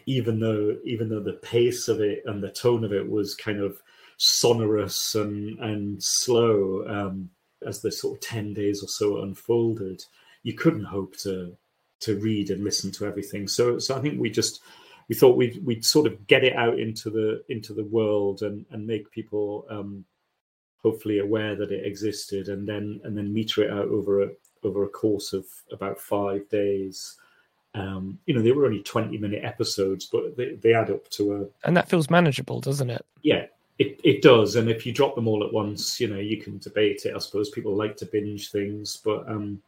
even 0.05 0.39
though 0.39 0.77
even 0.83 1.09
though 1.09 1.19
the 1.19 1.33
pace 1.33 1.87
of 1.87 2.01
it 2.01 2.23
and 2.25 2.41
the 2.41 2.49
tone 2.51 2.83
of 2.83 2.93
it 2.93 3.09
was 3.09 3.35
kind 3.35 3.61
of 3.61 3.81
sonorous 4.17 5.15
and 5.15 5.57
and 5.59 6.03
slow 6.03 6.85
um, 6.87 7.29
as 7.65 7.81
the 7.81 7.91
sort 7.91 8.17
of 8.17 8.21
ten 8.21 8.53
days 8.53 8.83
or 8.83 8.87
so 8.87 9.21
unfolded. 9.21 10.03
You 10.43 10.53
couldn't 10.53 10.85
hope 10.85 11.17
to 11.17 11.55
to 12.01 12.19
read 12.19 12.49
and 12.49 12.63
listen 12.63 12.91
to 12.93 13.05
everything. 13.05 13.47
So 13.47 13.79
so 13.79 13.97
I 13.97 14.01
think 14.01 14.19
we 14.19 14.29
just 14.29 14.61
we 15.09 15.15
thought 15.15 15.37
we'd 15.37 15.63
we'd 15.65 15.85
sort 15.85 16.07
of 16.07 16.27
get 16.27 16.43
it 16.43 16.55
out 16.55 16.79
into 16.79 17.09
the 17.09 17.43
into 17.49 17.73
the 17.73 17.83
world 17.83 18.41
and 18.41 18.65
and 18.71 18.85
make 18.85 19.11
people 19.11 19.65
um, 19.69 20.05
hopefully 20.81 21.19
aware 21.19 21.55
that 21.55 21.71
it 21.71 21.85
existed, 21.85 22.47
and 22.47 22.67
then 22.67 23.01
and 23.03 23.17
then 23.17 23.33
meter 23.33 23.63
it 23.63 23.71
out 23.71 23.87
over 23.87 24.23
a 24.23 24.29
over 24.65 24.83
a 24.83 24.89
course 24.89 25.33
of 25.33 25.45
about 25.71 25.99
five 25.99 26.47
days. 26.49 27.17
Um, 27.75 28.19
you 28.25 28.33
know, 28.33 28.41
they 28.41 28.51
were 28.51 28.65
only 28.65 28.81
twenty 28.83 29.17
minute 29.17 29.43
episodes, 29.43 30.05
but 30.05 30.35
they, 30.35 30.55
they 30.55 30.73
add 30.73 30.89
up 30.89 31.09
to 31.11 31.35
a 31.35 31.67
and 31.67 31.77
that 31.77 31.89
feels 31.89 32.09
manageable, 32.09 32.59
doesn't 32.59 32.89
it? 32.89 33.05
Yeah, 33.21 33.45
it, 33.77 33.99
it 34.03 34.21
does. 34.21 34.55
And 34.55 34.69
if 34.69 34.85
you 34.85 34.91
drop 34.91 35.15
them 35.15 35.27
all 35.27 35.43
at 35.43 35.53
once, 35.53 35.99
you 35.99 36.07
know, 36.07 36.19
you 36.19 36.37
can 36.37 36.57
debate 36.57 37.03
it. 37.05 37.15
I 37.15 37.19
suppose 37.19 37.49
people 37.49 37.75
like 37.75 37.95
to 37.97 38.05
binge 38.05 38.51
things, 38.51 38.97
but 38.97 39.29
um, 39.29 39.61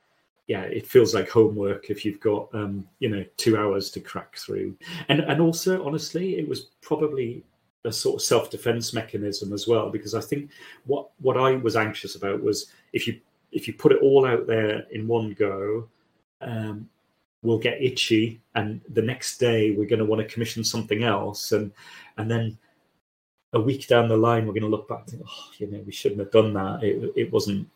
yeah, 0.48 0.64
it 0.64 0.86
feels 0.86 1.14
like 1.14 1.30
homework 1.30 1.90
if 1.90 2.04
you've 2.04 2.20
got 2.20 2.54
um, 2.54 2.88
you 3.00 3.10
know 3.10 3.24
two 3.38 3.58
hours 3.58 3.90
to 3.92 4.00
crack 4.00 4.36
through. 4.36 4.76
And 5.08 5.22
and 5.22 5.40
also, 5.40 5.86
honestly, 5.86 6.38
it 6.38 6.48
was 6.48 6.68
probably 6.82 7.44
a 7.86 7.92
sort 7.92 8.16
of 8.16 8.22
self 8.22 8.50
defense 8.50 8.94
mechanism 8.94 9.54
as 9.54 9.68
well 9.68 9.90
because 9.90 10.14
I 10.14 10.22
think 10.22 10.52
what 10.86 11.10
what 11.20 11.38
I 11.38 11.56
was 11.56 11.76
anxious 11.76 12.16
about 12.16 12.44
was 12.44 12.68
if 12.94 13.08
you 13.08 13.20
if 13.52 13.68
you 13.68 13.74
put 13.74 13.92
it 13.92 14.02
all 14.02 14.26
out 14.26 14.48
there 14.48 14.86
in 14.92 15.08
one 15.08 15.34
go, 15.34 15.88
um, 16.42 16.90
we'll 17.44 17.58
get 17.60 17.82
itchy, 17.82 18.40
and 18.56 18.82
the 18.90 19.02
next 19.02 19.38
day 19.38 19.72
we're 19.72 19.88
going 19.88 20.00
to 20.00 20.06
want 20.06 20.22
to 20.22 20.34
commission 20.34 20.64
something 20.64 21.04
else, 21.04 21.52
and 21.52 21.72
and 22.18 22.30
then 22.30 22.58
a 23.54 23.60
week 23.60 23.88
down 23.88 24.08
the 24.08 24.16
line 24.16 24.46
we're 24.46 24.54
going 24.54 24.64
to 24.64 24.70
look 24.70 24.88
back 24.88 25.02
and 25.02 25.10
think, 25.10 25.24
oh, 25.28 25.50
you 25.58 25.68
know, 25.68 25.80
we 25.86 25.92
shouldn't 25.92 26.20
have 26.20 26.32
done 26.32 26.54
that. 26.54 26.84
It 26.84 27.12
it 27.16 27.32
wasn't. 27.32 27.68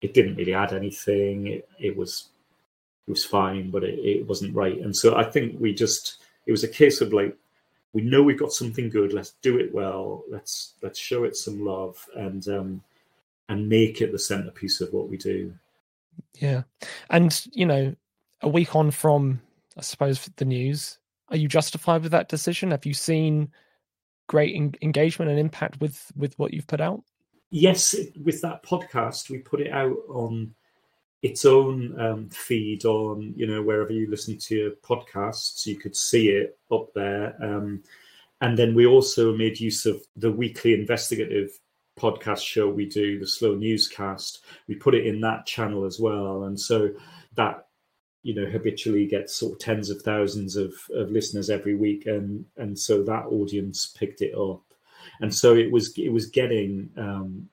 It 0.00 0.14
didn't 0.14 0.36
really 0.36 0.54
add 0.54 0.72
anything. 0.72 1.48
It, 1.48 1.68
it 1.78 1.96
was 1.96 2.28
it 3.06 3.10
was 3.10 3.24
fine, 3.24 3.70
but 3.70 3.84
it, 3.84 3.98
it 3.98 4.26
wasn't 4.26 4.54
right. 4.54 4.78
And 4.78 4.94
so 4.94 5.16
I 5.16 5.24
think 5.24 5.60
we 5.60 5.74
just 5.74 6.18
it 6.46 6.52
was 6.52 6.64
a 6.64 6.68
case 6.68 7.00
of 7.00 7.12
like 7.12 7.36
we 7.92 8.02
know 8.02 8.22
we've 8.22 8.38
got 8.38 8.52
something 8.52 8.90
good. 8.90 9.12
Let's 9.12 9.34
do 9.42 9.58
it 9.58 9.74
well. 9.74 10.24
Let's 10.30 10.74
let's 10.82 10.98
show 10.98 11.24
it 11.24 11.36
some 11.36 11.64
love 11.64 12.04
and 12.16 12.46
um, 12.48 12.82
and 13.48 13.68
make 13.68 14.00
it 14.00 14.12
the 14.12 14.18
centerpiece 14.18 14.80
of 14.80 14.92
what 14.92 15.08
we 15.08 15.16
do. 15.16 15.52
Yeah, 16.34 16.62
and 17.10 17.46
you 17.52 17.66
know, 17.66 17.94
a 18.42 18.48
week 18.48 18.74
on 18.74 18.90
from 18.90 19.40
I 19.76 19.82
suppose 19.82 20.28
the 20.36 20.44
news, 20.44 20.98
are 21.28 21.36
you 21.36 21.48
justified 21.48 22.02
with 22.02 22.12
that 22.12 22.28
decision? 22.28 22.72
Have 22.72 22.86
you 22.86 22.94
seen 22.94 23.50
great 24.26 24.54
in- 24.54 24.74
engagement 24.82 25.30
and 25.30 25.38
impact 25.38 25.80
with 25.80 26.10
with 26.16 26.38
what 26.38 26.52
you've 26.52 26.66
put 26.66 26.80
out? 26.80 27.02
Yes, 27.50 27.96
with 28.22 28.42
that 28.42 28.62
podcast, 28.62 29.30
we 29.30 29.38
put 29.38 29.60
it 29.60 29.72
out 29.72 29.96
on 30.08 30.54
its 31.22 31.44
own 31.44 31.98
um, 32.00 32.28
feed 32.28 32.84
on 32.84 33.32
you 33.36 33.46
know 33.46 33.62
wherever 33.62 33.92
you 33.92 34.08
listen 34.08 34.38
to 34.38 34.54
your 34.54 34.70
podcasts 34.82 35.66
you 35.66 35.76
could 35.76 35.96
see 35.96 36.28
it 36.28 36.56
up 36.70 36.92
there 36.94 37.34
um, 37.42 37.82
and 38.40 38.56
then 38.56 38.74
we 38.74 38.86
also 38.86 39.36
made 39.36 39.58
use 39.58 39.84
of 39.84 40.00
the 40.16 40.30
weekly 40.30 40.74
investigative 40.74 41.58
podcast 41.98 42.42
show 42.42 42.68
we 42.68 42.86
do 42.86 43.18
the 43.18 43.26
slow 43.26 43.54
newscast. 43.54 44.44
We 44.66 44.74
put 44.74 44.94
it 44.94 45.06
in 45.06 45.20
that 45.22 45.46
channel 45.46 45.84
as 45.84 45.98
well. 45.98 46.44
And 46.44 46.58
so 46.58 46.90
that 47.34 47.66
you 48.22 48.34
know 48.34 48.46
habitually 48.46 49.06
gets 49.06 49.34
sort 49.34 49.52
of 49.52 49.58
tens 49.58 49.90
of 49.90 50.02
thousands 50.02 50.56
of, 50.56 50.74
of 50.94 51.10
listeners 51.10 51.50
every 51.50 51.74
week. 51.74 52.06
And 52.06 52.44
and 52.56 52.78
so 52.78 53.02
that 53.02 53.26
audience 53.26 53.86
picked 53.86 54.22
it 54.22 54.34
up. 54.34 54.62
And 55.20 55.34
so 55.34 55.54
it 55.54 55.70
was 55.70 55.96
it 55.98 56.12
was 56.12 56.26
getting 56.26 56.90
um, 56.96 57.48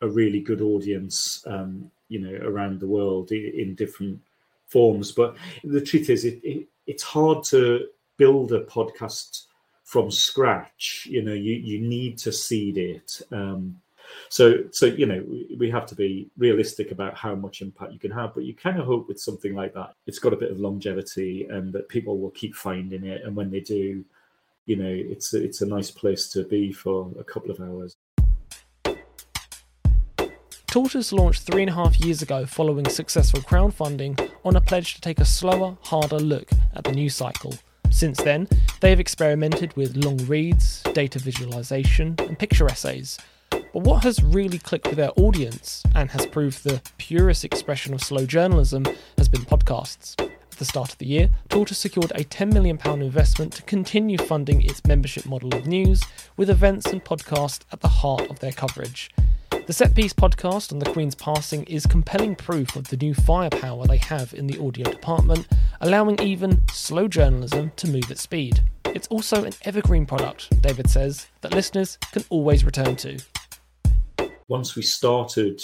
a 0.00 0.08
really 0.08 0.40
good 0.40 0.60
audience 0.60 1.42
um, 1.46 1.90
you 2.08 2.18
know 2.18 2.46
around 2.46 2.80
the 2.80 2.86
world 2.86 3.32
in 3.32 3.74
different 3.74 4.20
forms. 4.66 5.12
But 5.12 5.36
the 5.62 5.80
truth 5.80 6.10
is, 6.10 6.24
it, 6.24 6.40
it, 6.42 6.66
it's 6.86 7.02
hard 7.02 7.44
to 7.44 7.86
build 8.16 8.52
a 8.52 8.64
podcast 8.64 9.46
from 9.92 10.10
scratch. 10.10 11.06
You 11.10 11.20
know, 11.20 11.34
you 11.34 11.52
you 11.52 11.78
need 11.78 12.16
to 12.24 12.32
seed 12.32 12.78
it. 12.78 13.20
Um, 13.30 13.82
so 14.30 14.64
so 14.70 14.86
you 14.86 15.04
know 15.04 15.22
we 15.58 15.70
have 15.70 15.84
to 15.86 15.94
be 15.94 16.30
realistic 16.38 16.92
about 16.92 17.14
how 17.14 17.34
much 17.34 17.60
impact 17.62 17.92
you 17.92 17.98
can 17.98 18.10
have 18.10 18.34
but 18.34 18.44
you 18.44 18.52
kind 18.54 18.78
of 18.78 18.84
hope 18.84 19.08
with 19.08 19.18
something 19.18 19.54
like 19.54 19.72
that 19.72 19.94
it's 20.06 20.18
got 20.18 20.34
a 20.34 20.36
bit 20.36 20.50
of 20.50 20.60
longevity 20.60 21.46
and 21.48 21.72
that 21.72 21.88
people 21.88 22.18
will 22.18 22.30
keep 22.32 22.54
finding 22.54 23.04
it 23.06 23.22
and 23.24 23.34
when 23.34 23.50
they 23.50 23.60
do 23.60 24.04
you 24.66 24.76
know 24.76 24.94
it's 25.14 25.32
it's 25.32 25.62
a 25.62 25.66
nice 25.66 25.90
place 25.90 26.28
to 26.28 26.44
be 26.44 26.70
for 26.70 27.10
a 27.18 27.24
couple 27.24 27.50
of 27.50 27.58
hours 27.60 27.96
Tortoise 30.66 31.10
launched 31.10 31.44
three 31.44 31.62
and 31.62 31.70
a 31.70 31.74
half 31.74 31.98
years 32.00 32.20
ago 32.20 32.44
following 32.44 32.86
successful 32.86 33.40
crowdfunding 33.40 34.30
on 34.44 34.56
a 34.56 34.60
pledge 34.60 34.94
to 34.94 35.00
take 35.00 35.20
a 35.20 35.24
slower, 35.24 35.78
harder 35.80 36.18
look 36.18 36.50
at 36.74 36.84
the 36.84 36.92
news 36.92 37.14
cycle. 37.14 37.54
Since 37.92 38.22
then, 38.22 38.48
they 38.80 38.90
have 38.90 38.98
experimented 38.98 39.76
with 39.76 39.96
long 39.96 40.16
reads, 40.26 40.82
data 40.94 41.18
visualization, 41.18 42.16
and 42.18 42.38
picture 42.38 42.66
essays. 42.66 43.18
But 43.50 43.84
what 43.84 44.02
has 44.02 44.22
really 44.22 44.58
clicked 44.58 44.88
with 44.88 44.96
their 44.96 45.12
audience 45.16 45.82
and 45.94 46.10
has 46.10 46.26
proved 46.26 46.64
the 46.64 46.82
purest 46.98 47.44
expression 47.44 47.94
of 47.94 48.02
slow 48.02 48.26
journalism 48.26 48.84
has 49.18 49.28
been 49.28 49.42
podcasts. 49.42 50.20
At 50.20 50.58
the 50.58 50.64
start 50.64 50.92
of 50.92 50.98
the 50.98 51.06
year, 51.06 51.30
Tortoise 51.48 51.78
secured 51.78 52.10
a 52.12 52.24
£10 52.24 52.52
million 52.52 52.78
investment 53.00 53.52
to 53.54 53.62
continue 53.62 54.18
funding 54.18 54.62
its 54.62 54.84
membership 54.86 55.26
model 55.26 55.54
of 55.54 55.66
news, 55.66 56.02
with 56.36 56.50
events 56.50 56.86
and 56.86 57.04
podcasts 57.04 57.60
at 57.72 57.80
the 57.80 57.88
heart 57.88 58.28
of 58.30 58.40
their 58.40 58.52
coverage. 58.52 59.10
The 59.64 59.72
Set 59.72 59.94
Piece 59.94 60.12
podcast 60.12 60.72
on 60.72 60.80
the 60.80 60.90
Queen's 60.90 61.14
passing 61.14 61.62
is 61.64 61.86
compelling 61.86 62.34
proof 62.34 62.74
of 62.74 62.88
the 62.88 62.96
new 62.96 63.14
firepower 63.14 63.86
they 63.86 63.98
have 63.98 64.34
in 64.34 64.48
the 64.48 64.58
audio 64.58 64.90
department, 64.90 65.46
allowing 65.80 66.20
even 66.20 66.66
slow 66.68 67.06
journalism 67.06 67.70
to 67.76 67.88
move 67.88 68.10
at 68.10 68.18
speed. 68.18 68.60
It's 68.86 69.06
also 69.06 69.44
an 69.44 69.52
evergreen 69.62 70.04
product, 70.04 70.60
David 70.62 70.90
says, 70.90 71.28
that 71.42 71.54
listeners 71.54 71.96
can 72.10 72.24
always 72.28 72.64
return 72.64 72.96
to. 72.96 73.20
Once 74.48 74.74
we 74.74 74.82
started 74.82 75.62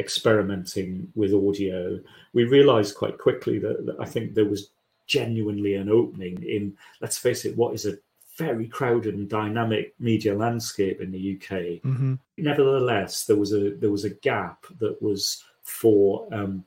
experimenting 0.00 1.12
with 1.14 1.32
audio, 1.32 2.00
we 2.32 2.44
realized 2.44 2.96
quite 2.96 3.16
quickly 3.16 3.60
that, 3.60 3.86
that 3.86 3.96
I 4.00 4.06
think 4.06 4.34
there 4.34 4.44
was 4.44 4.70
genuinely 5.06 5.74
an 5.74 5.88
opening 5.88 6.42
in, 6.42 6.76
let's 7.00 7.16
face 7.16 7.44
it, 7.44 7.56
what 7.56 7.74
is 7.74 7.86
a 7.86 7.96
very 8.36 8.66
crowded 8.68 9.14
and 9.14 9.28
dynamic 9.28 9.94
media 9.98 10.34
landscape 10.34 11.00
in 11.00 11.10
the 11.10 11.36
UK. 11.36 11.82
Mm-hmm. 11.82 12.14
Nevertheless, 12.38 13.24
there 13.24 13.36
was 13.36 13.52
a 13.52 13.70
there 13.70 13.90
was 13.90 14.04
a 14.04 14.10
gap 14.10 14.66
that 14.78 15.00
was 15.00 15.44
for 15.62 16.28
um, 16.32 16.64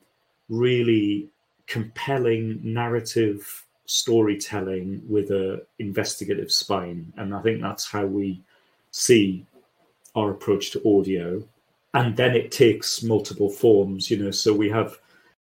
really 0.48 1.28
compelling 1.66 2.60
narrative 2.62 3.64
storytelling 3.86 5.02
with 5.08 5.30
a 5.30 5.62
investigative 5.78 6.50
spine, 6.50 7.12
and 7.16 7.34
I 7.34 7.40
think 7.42 7.60
that's 7.60 7.90
how 7.90 8.06
we 8.06 8.42
see 8.90 9.46
our 10.16 10.30
approach 10.30 10.72
to 10.72 10.98
audio. 10.98 11.42
And 11.92 12.16
then 12.16 12.36
it 12.36 12.52
takes 12.52 13.02
multiple 13.02 13.50
forms, 13.50 14.10
you 14.10 14.16
know. 14.16 14.30
So 14.30 14.52
we 14.52 14.70
have, 14.70 14.98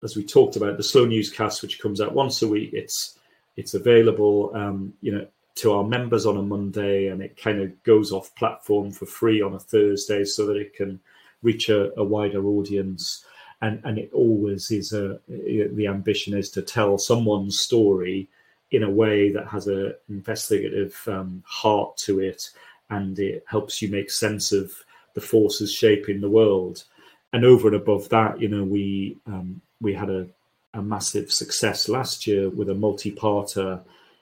as 0.05 0.17
we 0.17 0.25
talked 0.25 0.55
about, 0.55 0.77
the 0.77 0.83
slow 0.83 1.05
newscast, 1.05 1.61
which 1.63 1.81
comes 1.81 2.01
out 2.01 2.15
once 2.15 2.43
a 2.43 2.49
week. 2.49 2.71
It's 2.73 3.19
it's 3.57 3.75
available, 3.75 4.53
um, 4.55 4.93
you 5.01 5.13
know, 5.13 5.27
to 5.57 5.73
our 5.73 5.85
members 5.85 6.27
on 6.27 6.37
a 6.37 6.43
Monday, 6.43 7.09
and 7.09 7.23
it 7.23 7.37
kind 7.37 7.61
of 7.61 7.83
goes 7.83 8.13
off 8.13 8.35
platform 8.35 8.91
for 8.91 9.07
free 9.07 9.43
on 9.43 9.55
a 9.55 9.59
Thursday 9.59 10.25
so 10.25 10.47
that 10.47 10.57
it 10.57 10.75
can 10.75 11.01
reach 11.43 11.69
a, 11.69 11.99
a 11.99 12.05
wider 12.05 12.45
audience. 12.47 13.25
and 13.63 13.81
and 13.85 13.99
it 13.99 14.11
always 14.13 14.71
is 14.71 14.93
a 14.93 15.19
the 15.29 15.87
ambition 15.87 16.37
is 16.37 16.51
to 16.51 16.63
tell 16.63 16.99
someone's 16.99 17.61
story 17.61 18.29
in 18.71 18.83
a 18.83 18.91
way 18.91 19.31
that 19.31 19.47
has 19.47 19.69
a 19.69 19.95
investigative 20.09 21.01
um, 21.07 21.43
heart 21.47 21.97
to 21.97 22.21
it, 22.21 22.51
and 22.91 23.19
it 23.19 23.45
helps 23.47 23.81
you 23.81 23.89
make 23.89 24.11
sense 24.11 24.53
of 24.53 24.73
the 25.15 25.21
forces 25.21 25.73
shaping 25.73 26.21
the 26.21 26.29
world. 26.29 26.85
And 27.33 27.45
over 27.45 27.69
and 27.69 27.77
above 27.77 28.09
that, 28.11 28.41
you 28.41 28.49
know, 28.49 28.65
we 28.65 29.17
um, 29.27 29.61
we 29.81 29.95
had 29.95 30.11
a, 30.11 30.27
a 30.75 30.83
massive 30.83 31.33
success 31.33 31.89
last 31.89 32.27
year 32.27 32.51
with 32.51 32.69
a 32.69 32.75
multi-parter 32.75 33.81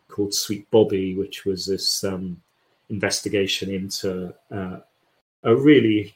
called 0.09 0.35
Sweet 0.35 0.71
Bobby, 0.71 1.15
which 1.15 1.45
was 1.45 1.67
this 1.67 2.05
um, 2.05 2.41
investigation 2.89 3.71
into 3.71 4.35
uh, 4.51 4.79
a 5.43 5.55
really 5.55 6.15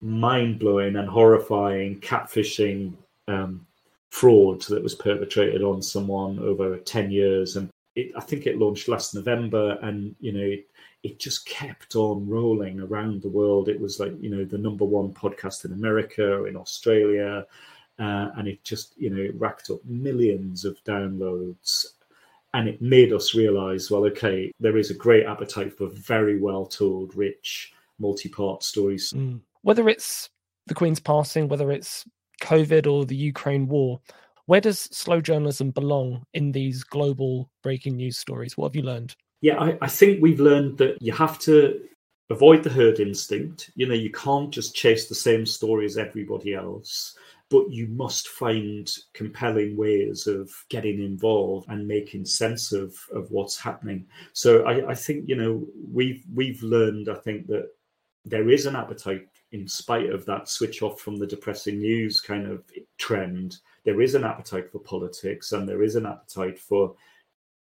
mind 0.00 0.58
blowing 0.58 0.96
and 0.96 1.08
horrifying 1.08 2.00
catfishing 2.00 2.94
um, 3.26 3.66
fraud 4.10 4.62
that 4.62 4.82
was 4.82 4.94
perpetrated 4.94 5.62
on 5.62 5.82
someone 5.82 6.38
over 6.38 6.78
10 6.78 7.10
years. 7.10 7.56
And 7.56 7.68
it, 7.94 8.12
I 8.16 8.20
think 8.20 8.46
it 8.46 8.58
launched 8.58 8.88
last 8.88 9.14
November, 9.14 9.78
and 9.82 10.14
you 10.20 10.32
know, 10.32 10.44
it, 10.44 10.66
it 11.02 11.18
just 11.18 11.46
kept 11.46 11.96
on 11.96 12.28
rolling 12.28 12.80
around 12.80 13.22
the 13.22 13.28
world. 13.28 13.68
It 13.68 13.80
was 13.80 14.00
like, 14.00 14.12
you 14.20 14.30
know, 14.30 14.44
the 14.44 14.58
number 14.58 14.84
one 14.84 15.12
podcast 15.12 15.64
in 15.64 15.72
America, 15.72 16.44
in 16.44 16.56
Australia. 16.56 17.46
Uh, 17.98 18.30
and 18.36 18.46
it 18.46 18.62
just, 18.62 18.94
you 18.96 19.10
know, 19.10 19.28
racked 19.34 19.70
up 19.70 19.84
millions 19.84 20.64
of 20.64 20.82
downloads 20.84 21.97
and 22.54 22.68
it 22.68 22.80
made 22.80 23.12
us 23.12 23.34
realize 23.34 23.90
well 23.90 24.04
okay 24.04 24.50
there 24.58 24.76
is 24.76 24.90
a 24.90 24.94
great 24.94 25.26
appetite 25.26 25.76
for 25.76 25.88
very 25.88 26.40
well 26.40 26.66
told 26.66 27.14
rich 27.14 27.72
multi-part 27.98 28.62
stories. 28.62 29.12
Mm. 29.12 29.40
whether 29.62 29.88
it's 29.88 30.30
the 30.66 30.74
queen's 30.74 31.00
passing 31.00 31.48
whether 31.48 31.70
it's 31.70 32.04
covid 32.40 32.86
or 32.86 33.04
the 33.04 33.16
ukraine 33.16 33.66
war 33.66 34.00
where 34.48 34.62
does 34.62 34.88
slow 34.96 35.20
journalism 35.20 35.70
belong 35.72 36.24
in 36.32 36.52
these 36.52 36.82
global 36.82 37.50
breaking 37.62 37.96
news 37.96 38.16
stories? 38.16 38.56
What 38.56 38.68
have 38.68 38.76
you 38.76 38.82
learned? 38.82 39.14
Yeah 39.42 39.58
I, 39.58 39.78
I 39.82 39.88
think 39.88 40.22
we've 40.22 40.40
learned 40.40 40.78
that 40.78 40.96
you 41.02 41.12
have 41.12 41.38
to 41.40 41.78
avoid 42.30 42.62
the 42.62 42.70
herd 42.70 42.98
instinct. 42.98 43.70
You 43.74 43.86
know 43.86 43.94
you 43.94 44.10
can't 44.10 44.50
just 44.50 44.74
chase 44.74 45.06
the 45.06 45.14
same 45.14 45.44
story 45.44 45.84
as 45.84 45.98
everybody 45.98 46.54
else 46.54 47.14
but 47.50 47.70
you 47.70 47.86
must 47.88 48.28
find 48.28 48.90
compelling 49.14 49.76
ways 49.76 50.26
of 50.26 50.50
getting 50.68 51.02
involved 51.02 51.68
and 51.70 51.88
making 51.88 52.24
sense 52.24 52.72
of, 52.72 52.94
of 53.12 53.30
what's 53.30 53.58
happening. 53.58 54.06
So 54.32 54.64
I, 54.64 54.90
I 54.90 54.94
think 54.94 55.28
you 55.28 55.36
know 55.36 55.66
we've 55.90 56.24
we've 56.34 56.62
learned 56.62 57.08
I 57.08 57.14
think 57.14 57.46
that 57.46 57.68
there 58.24 58.50
is 58.50 58.66
an 58.66 58.76
appetite 58.76 59.28
in 59.52 59.66
spite 59.66 60.10
of 60.10 60.26
that 60.26 60.48
switch 60.48 60.82
off 60.82 61.00
from 61.00 61.16
the 61.16 61.26
depressing 61.26 61.78
news 61.78 62.20
kind 62.20 62.46
of 62.46 62.62
trend. 62.98 63.56
There 63.84 64.02
is 64.02 64.14
an 64.14 64.24
appetite 64.24 64.70
for 64.70 64.80
politics 64.80 65.52
and 65.52 65.66
there 65.66 65.82
is 65.82 65.96
an 65.96 66.04
appetite 66.04 66.58
for 66.58 66.94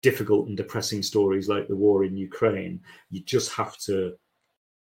difficult 0.01 0.48
and 0.48 0.58
depressing 0.58 1.01
stories 1.01 1.48
like 1.48 1.67
the 1.67 1.75
war 1.75 2.03
in 2.03 2.17
Ukraine. 2.17 2.82
You 3.10 3.22
just 3.22 3.53
have 3.53 3.77
to 3.79 4.17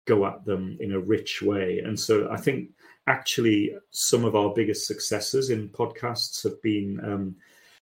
go 0.07 0.27
at 0.27 0.45
them 0.45 0.77
in 0.81 0.93
a 0.93 0.99
rich 0.99 1.43
way. 1.43 1.81
And 1.85 1.99
so 1.99 2.29
I 2.31 2.37
think 2.37 2.71
actually 3.09 3.75
some 3.91 4.25
of 4.25 4.37
our 4.37 4.51
biggest 4.55 4.87
successes 4.87 5.51
in 5.51 5.71
podcasts 5.71 6.43
have 6.43 6.61
been 6.63 7.01
um, 7.03 7.37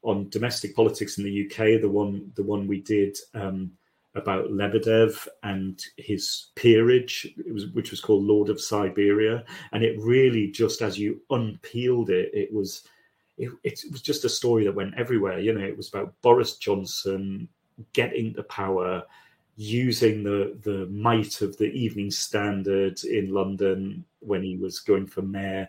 on 0.02 0.28
domestic 0.28 0.76
politics 0.76 1.18
in 1.18 1.24
the 1.24 1.46
UK. 1.46 1.80
The 1.80 1.88
one 1.88 2.30
the 2.36 2.42
one 2.42 2.68
we 2.68 2.80
did 2.82 3.16
um, 3.32 3.72
about 4.14 4.50
Lebedev 4.50 5.26
and 5.42 5.82
his 5.96 6.50
peerage, 6.54 7.34
was, 7.50 7.66
which 7.68 7.90
was 7.90 8.00
called 8.00 8.24
Lord 8.24 8.50
of 8.50 8.60
Siberia, 8.60 9.44
and 9.72 9.82
it 9.82 9.98
really 9.98 10.50
just 10.50 10.82
as 10.82 10.98
you 10.98 11.20
unpeeled 11.30 12.10
it, 12.10 12.30
it 12.32 12.52
was. 12.52 12.86
It, 13.36 13.50
it 13.64 13.80
was 13.90 14.00
just 14.00 14.24
a 14.24 14.28
story 14.28 14.62
that 14.62 14.76
went 14.76 14.94
everywhere. 14.96 15.40
You 15.40 15.54
know, 15.54 15.64
it 15.64 15.76
was 15.76 15.88
about 15.88 16.14
Boris 16.22 16.56
Johnson 16.56 17.48
getting 17.92 18.32
the 18.32 18.44
power, 18.44 19.02
using 19.56 20.22
the 20.22 20.56
the 20.62 20.86
might 20.86 21.40
of 21.40 21.56
the 21.56 21.72
Evening 21.72 22.12
Standard 22.12 23.02
in 23.02 23.34
London 23.34 24.04
when 24.24 24.42
he 24.42 24.56
was 24.56 24.80
going 24.80 25.06
for 25.06 25.22
mayor, 25.22 25.68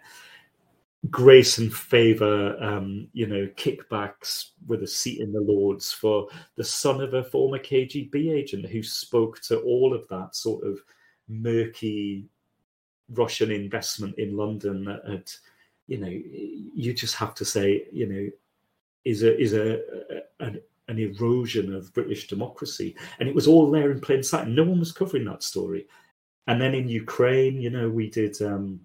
grace 1.09 1.57
and 1.57 1.73
favour, 1.73 2.57
um, 2.61 3.07
you 3.13 3.27
know, 3.27 3.47
kickbacks 3.55 4.49
with 4.67 4.83
a 4.83 4.87
seat 4.87 5.21
in 5.21 5.31
the 5.31 5.41
Lords 5.41 5.91
for 5.91 6.27
the 6.55 6.63
son 6.63 7.01
of 7.01 7.13
a 7.13 7.23
former 7.23 7.59
KGB 7.59 8.31
agent 8.31 8.65
who 8.65 8.81
spoke 8.81 9.39
to 9.41 9.59
all 9.59 9.93
of 9.93 10.07
that 10.07 10.35
sort 10.35 10.65
of 10.65 10.79
murky 11.27 12.25
Russian 13.09 13.51
investment 13.51 14.17
in 14.17 14.35
London 14.35 14.85
that 14.85 15.01
had, 15.07 15.31
you 15.87 15.97
know, 15.97 16.09
you 16.09 16.93
just 16.93 17.15
have 17.15 17.35
to 17.35 17.45
say, 17.45 17.85
you 17.91 18.07
know, 18.07 18.29
is 19.03 19.21
a 19.21 19.39
is 19.39 19.53
a, 19.53 19.79
a, 20.39 20.47
a 20.47 20.51
an 20.87 20.99
erosion 20.99 21.73
of 21.73 21.93
British 21.93 22.27
democracy. 22.27 22.95
And 23.19 23.27
it 23.27 23.35
was 23.35 23.47
all 23.47 23.71
there 23.71 23.91
in 23.91 23.99
plain 23.99 24.23
sight. 24.23 24.47
No 24.47 24.63
one 24.63 24.79
was 24.79 24.91
covering 24.91 25.25
that 25.25 25.43
story. 25.43 25.87
And 26.47 26.61
then 26.61 26.75
in 26.75 26.87
Ukraine, 26.87 27.59
you 27.59 27.69
know, 27.69 27.89
we 27.89 28.09
did 28.09 28.41
um, 28.41 28.79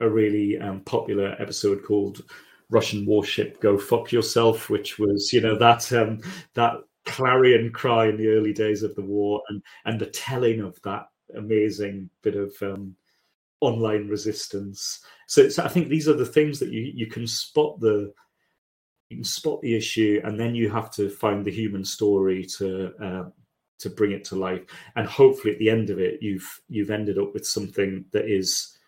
a 0.00 0.08
really 0.08 0.58
um, 0.58 0.80
popular 0.80 1.36
episode 1.38 1.84
called 1.84 2.22
Russian 2.70 3.06
Warship 3.06 3.60
Go 3.60 3.78
Fuck 3.78 4.12
Yourself, 4.12 4.68
which 4.68 4.98
was, 4.98 5.32
you 5.32 5.40
know, 5.40 5.56
that 5.58 5.92
um, 5.92 6.20
that 6.54 6.74
clarion 7.04 7.72
cry 7.72 8.08
in 8.08 8.16
the 8.16 8.28
early 8.28 8.52
days 8.52 8.82
of 8.82 8.94
the 8.96 9.02
war 9.02 9.40
and, 9.48 9.62
and 9.84 10.00
the 10.00 10.06
telling 10.06 10.60
of 10.60 10.80
that 10.82 11.06
amazing 11.36 12.10
bit 12.22 12.34
of 12.34 12.52
um, 12.62 12.96
online 13.60 14.08
resistance. 14.08 15.00
So, 15.28 15.48
so 15.48 15.62
I 15.64 15.68
think 15.68 15.88
these 15.88 16.08
are 16.08 16.16
the 16.16 16.26
things 16.26 16.58
that 16.58 16.70
you, 16.70 16.90
you 16.94 17.06
can 17.06 17.26
spot 17.26 17.80
the 17.80 18.12
you 19.08 19.18
can 19.18 19.24
spot 19.24 19.60
the 19.62 19.76
issue, 19.76 20.20
and 20.24 20.38
then 20.38 20.56
you 20.56 20.68
have 20.68 20.90
to 20.92 21.08
find 21.08 21.44
the 21.44 21.52
human 21.52 21.84
story 21.84 22.44
to 22.58 22.92
uh, 23.00 23.24
to 23.78 23.90
bring 23.90 24.12
it 24.12 24.24
to 24.26 24.36
life. 24.36 24.62
And 24.94 25.06
hopefully, 25.06 25.52
at 25.52 25.58
the 25.58 25.70
end 25.70 25.90
of 25.90 25.98
it, 25.98 26.22
you've 26.22 26.60
you've 26.68 26.90
ended 26.90 27.18
up 27.18 27.32
with 27.34 27.46
something 27.46 28.04
that 28.12 28.26
is 28.26 28.78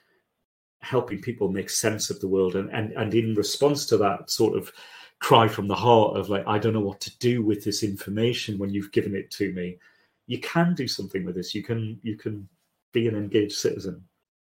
helping 0.80 1.20
people 1.20 1.50
make 1.50 1.70
sense 1.70 2.10
of 2.10 2.20
the 2.20 2.28
world. 2.28 2.56
And 2.56 2.70
and 2.70 2.92
and 2.92 3.14
in 3.14 3.34
response 3.34 3.86
to 3.86 3.96
that 3.98 4.30
sort 4.30 4.56
of 4.56 4.72
cry 5.20 5.48
from 5.48 5.66
the 5.66 5.74
heart 5.74 6.16
of 6.16 6.28
like, 6.28 6.46
I 6.46 6.58
don't 6.58 6.72
know 6.72 6.80
what 6.80 7.00
to 7.00 7.18
do 7.18 7.42
with 7.42 7.64
this 7.64 7.82
information 7.82 8.58
when 8.58 8.70
you've 8.70 8.92
given 8.92 9.14
it 9.14 9.30
to 9.32 9.52
me. 9.52 9.78
You 10.26 10.38
can 10.40 10.74
do 10.74 10.86
something 10.86 11.24
with 11.24 11.34
this. 11.34 11.54
You 11.54 11.62
can 11.62 11.98
you 12.02 12.16
can 12.16 12.48
be 12.92 13.08
an 13.08 13.16
engaged 13.16 13.56
citizen. 13.56 14.04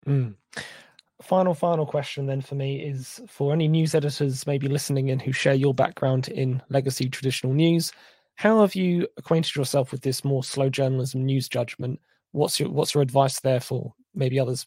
Mm 0.08 0.36
final 1.22 1.54
final 1.54 1.86
question 1.86 2.26
then 2.26 2.42
for 2.42 2.56
me 2.56 2.82
is 2.82 3.22
for 3.28 3.54
any 3.54 3.68
news 3.68 3.94
editors 3.96 4.46
maybe 4.48 4.68
listening 4.68 5.10
in 5.10 5.20
who 5.20 5.32
share 5.32 5.54
your 5.54 5.74
background 5.74 6.28
in 6.30 6.62
legacy 6.70 7.10
traditional 7.10 7.54
news 7.54 7.92
how 8.36 8.62
have 8.62 8.76
you 8.76 9.08
acquainted 9.18 9.56
yourself 9.56 9.92
with 9.92 10.02
this 10.02 10.24
more 10.24 10.44
slow 10.44 10.70
journalism 10.70 11.26
news 11.26 11.48
judgment 11.48 12.00
what's 12.32 12.60
your 12.60 12.70
what's 12.70 12.94
your 12.94 13.04
advice 13.04 13.40
there 13.40 13.60
for 13.60 13.94
maybe 14.14 14.40
others 14.40 14.66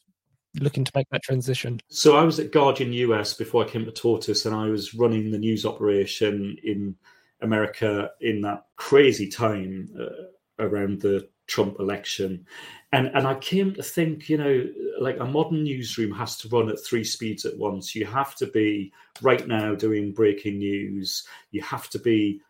looking 0.60 0.84
to 0.84 0.92
make 0.94 1.08
that 1.10 1.22
transition 1.22 1.80
so 1.88 2.16
i 2.16 2.22
was 2.22 2.38
at 2.38 2.52
guardian 2.52 2.92
us 3.12 3.34
before 3.34 3.64
i 3.64 3.68
came 3.68 3.84
to 3.84 3.90
tortoise 3.90 4.46
and 4.46 4.54
i 4.54 4.66
was 4.66 4.94
running 4.94 5.30
the 5.30 5.38
news 5.38 5.66
operation 5.66 6.56
in 6.62 6.94
america 7.42 8.10
in 8.20 8.40
that 8.40 8.66
crazy 8.76 9.28
time 9.28 9.88
uh, 10.00 10.64
around 10.64 11.00
the 11.00 11.28
Trump 11.46 11.78
election. 11.78 12.46
And 12.92 13.08
and 13.14 13.26
I 13.26 13.34
came 13.34 13.74
to 13.74 13.82
think, 13.82 14.28
you 14.28 14.38
know, 14.38 14.66
like 15.00 15.18
a 15.18 15.24
modern 15.24 15.64
newsroom 15.64 16.12
has 16.12 16.36
to 16.38 16.48
run 16.48 16.68
at 16.68 16.84
three 16.84 17.04
speeds 17.04 17.44
at 17.44 17.58
once. 17.58 17.94
You 17.94 18.06
have 18.06 18.34
to 18.36 18.46
be 18.46 18.92
right 19.20 19.46
now 19.46 19.74
doing 19.74 20.12
breaking 20.12 20.58
news. 20.58 21.26
You 21.50 21.62
have 21.62 21.88
to 21.90 21.98
be 21.98 22.40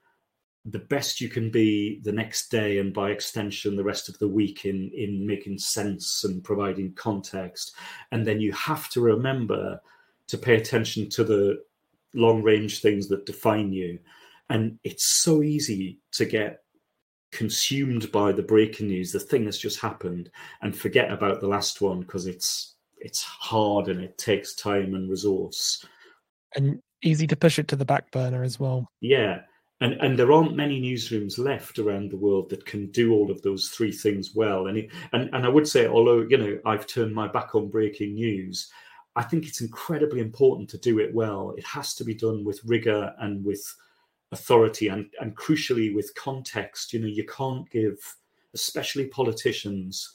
the 0.65 0.79
best 0.79 1.21
you 1.21 1.29
can 1.29 1.51
be 1.51 2.01
the 2.05 2.13
next 2.13 2.51
day 2.51 2.79
and 2.79 2.95
by 2.95 3.11
extension 3.11 3.77
the 3.77 3.85
rest 3.85 4.09
of 4.09 4.19
the 4.19 4.29
week 4.29 4.65
in 4.65 4.91
in 4.95 5.27
making 5.27 5.59
sense 5.59 6.25
and 6.25 6.43
providing 6.43 6.93
context. 6.95 7.75
And 8.13 8.27
then 8.27 8.41
you 8.41 8.53
have 8.53 8.89
to 8.91 9.01
remember 9.01 9.81
to 10.29 10.39
pay 10.39 10.57
attention 10.57 11.11
to 11.11 11.25
the 11.25 11.63
long 12.15 12.43
range 12.43 12.81
things 12.81 13.09
that 13.09 13.27
define 13.27 13.73
you. 13.73 13.99
And 14.49 14.79
it's 14.85 15.05
so 15.05 15.43
easy 15.43 15.99
to 16.13 16.25
get 16.25 16.63
consumed 17.31 18.11
by 18.13 18.33
the 18.33 18.43
breaking 18.43 18.89
news, 18.89 19.13
the 19.13 19.19
thing 19.19 19.45
that's 19.45 19.59
just 19.59 19.81
happened, 19.81 20.31
and 20.63 20.75
forget 20.75 21.13
about 21.13 21.41
the 21.41 21.49
last 21.49 21.81
one 21.81 22.01
because 22.01 22.27
it's 22.27 22.77
it's 22.99 23.23
hard 23.23 23.89
and 23.89 24.01
it 24.01 24.17
takes 24.17 24.55
time 24.55 24.95
and 24.95 25.11
resource. 25.11 25.85
And 26.57 26.81
easy 27.03 27.27
to 27.27 27.37
push 27.37 27.59
it 27.59 27.69
to 27.69 27.77
the 27.77 27.85
back 27.85 28.11
burner 28.11 28.43
as 28.43 28.59
well. 28.59 28.89
Yeah. 29.01 29.41
And, 29.81 29.95
and 29.95 30.19
there 30.19 30.33
aren't 30.33 30.55
many 30.57 30.81
newsrooms 30.81 31.39
left 31.39 31.79
around 31.79 32.11
the 32.11 32.17
world 32.17 32.49
that 32.51 32.65
can 32.65 32.91
do 32.93 33.13
all 33.13 33.31
of 33.31 33.43
those 33.43 33.69
three 33.69 33.93
things 33.93 34.35
well. 34.35 34.69
And, 34.69 34.79
it, 34.79 34.91
and 35.13 35.29
and 35.35 35.45
I 35.45 35.49
would 35.49 35.67
say, 35.67 35.87
although 35.87 36.23
you 36.23 36.39
know 36.39 36.59
I've 36.65 36.87
turned 36.87 37.15
my 37.15 37.27
back 37.27 37.55
on 37.55 37.71
breaking 37.71 38.15
news, 38.15 38.71
I 39.17 39.23
think 39.23 39.47
it's 39.47 39.61
incredibly 39.61 40.21
important 40.21 40.71
to 40.71 40.79
do 40.79 40.99
it 41.01 41.15
well. 41.15 41.55
It 41.57 41.65
has 41.65 41.95
to 41.95 42.05
be 42.05 42.15
done 42.15 42.45
with 42.45 42.61
rigor 42.65 43.13
and 43.19 43.45
with 43.45 43.63
authority 44.33 44.89
and, 44.89 45.07
and 45.21 45.37
crucially 45.37 45.95
with 45.95 46.15
context. 46.15 46.93
You 46.93 47.01
know, 47.01 47.07
you 47.07 47.25
can't 47.25 47.69
give, 47.71 47.99
especially 48.55 49.07
politicians, 49.07 50.15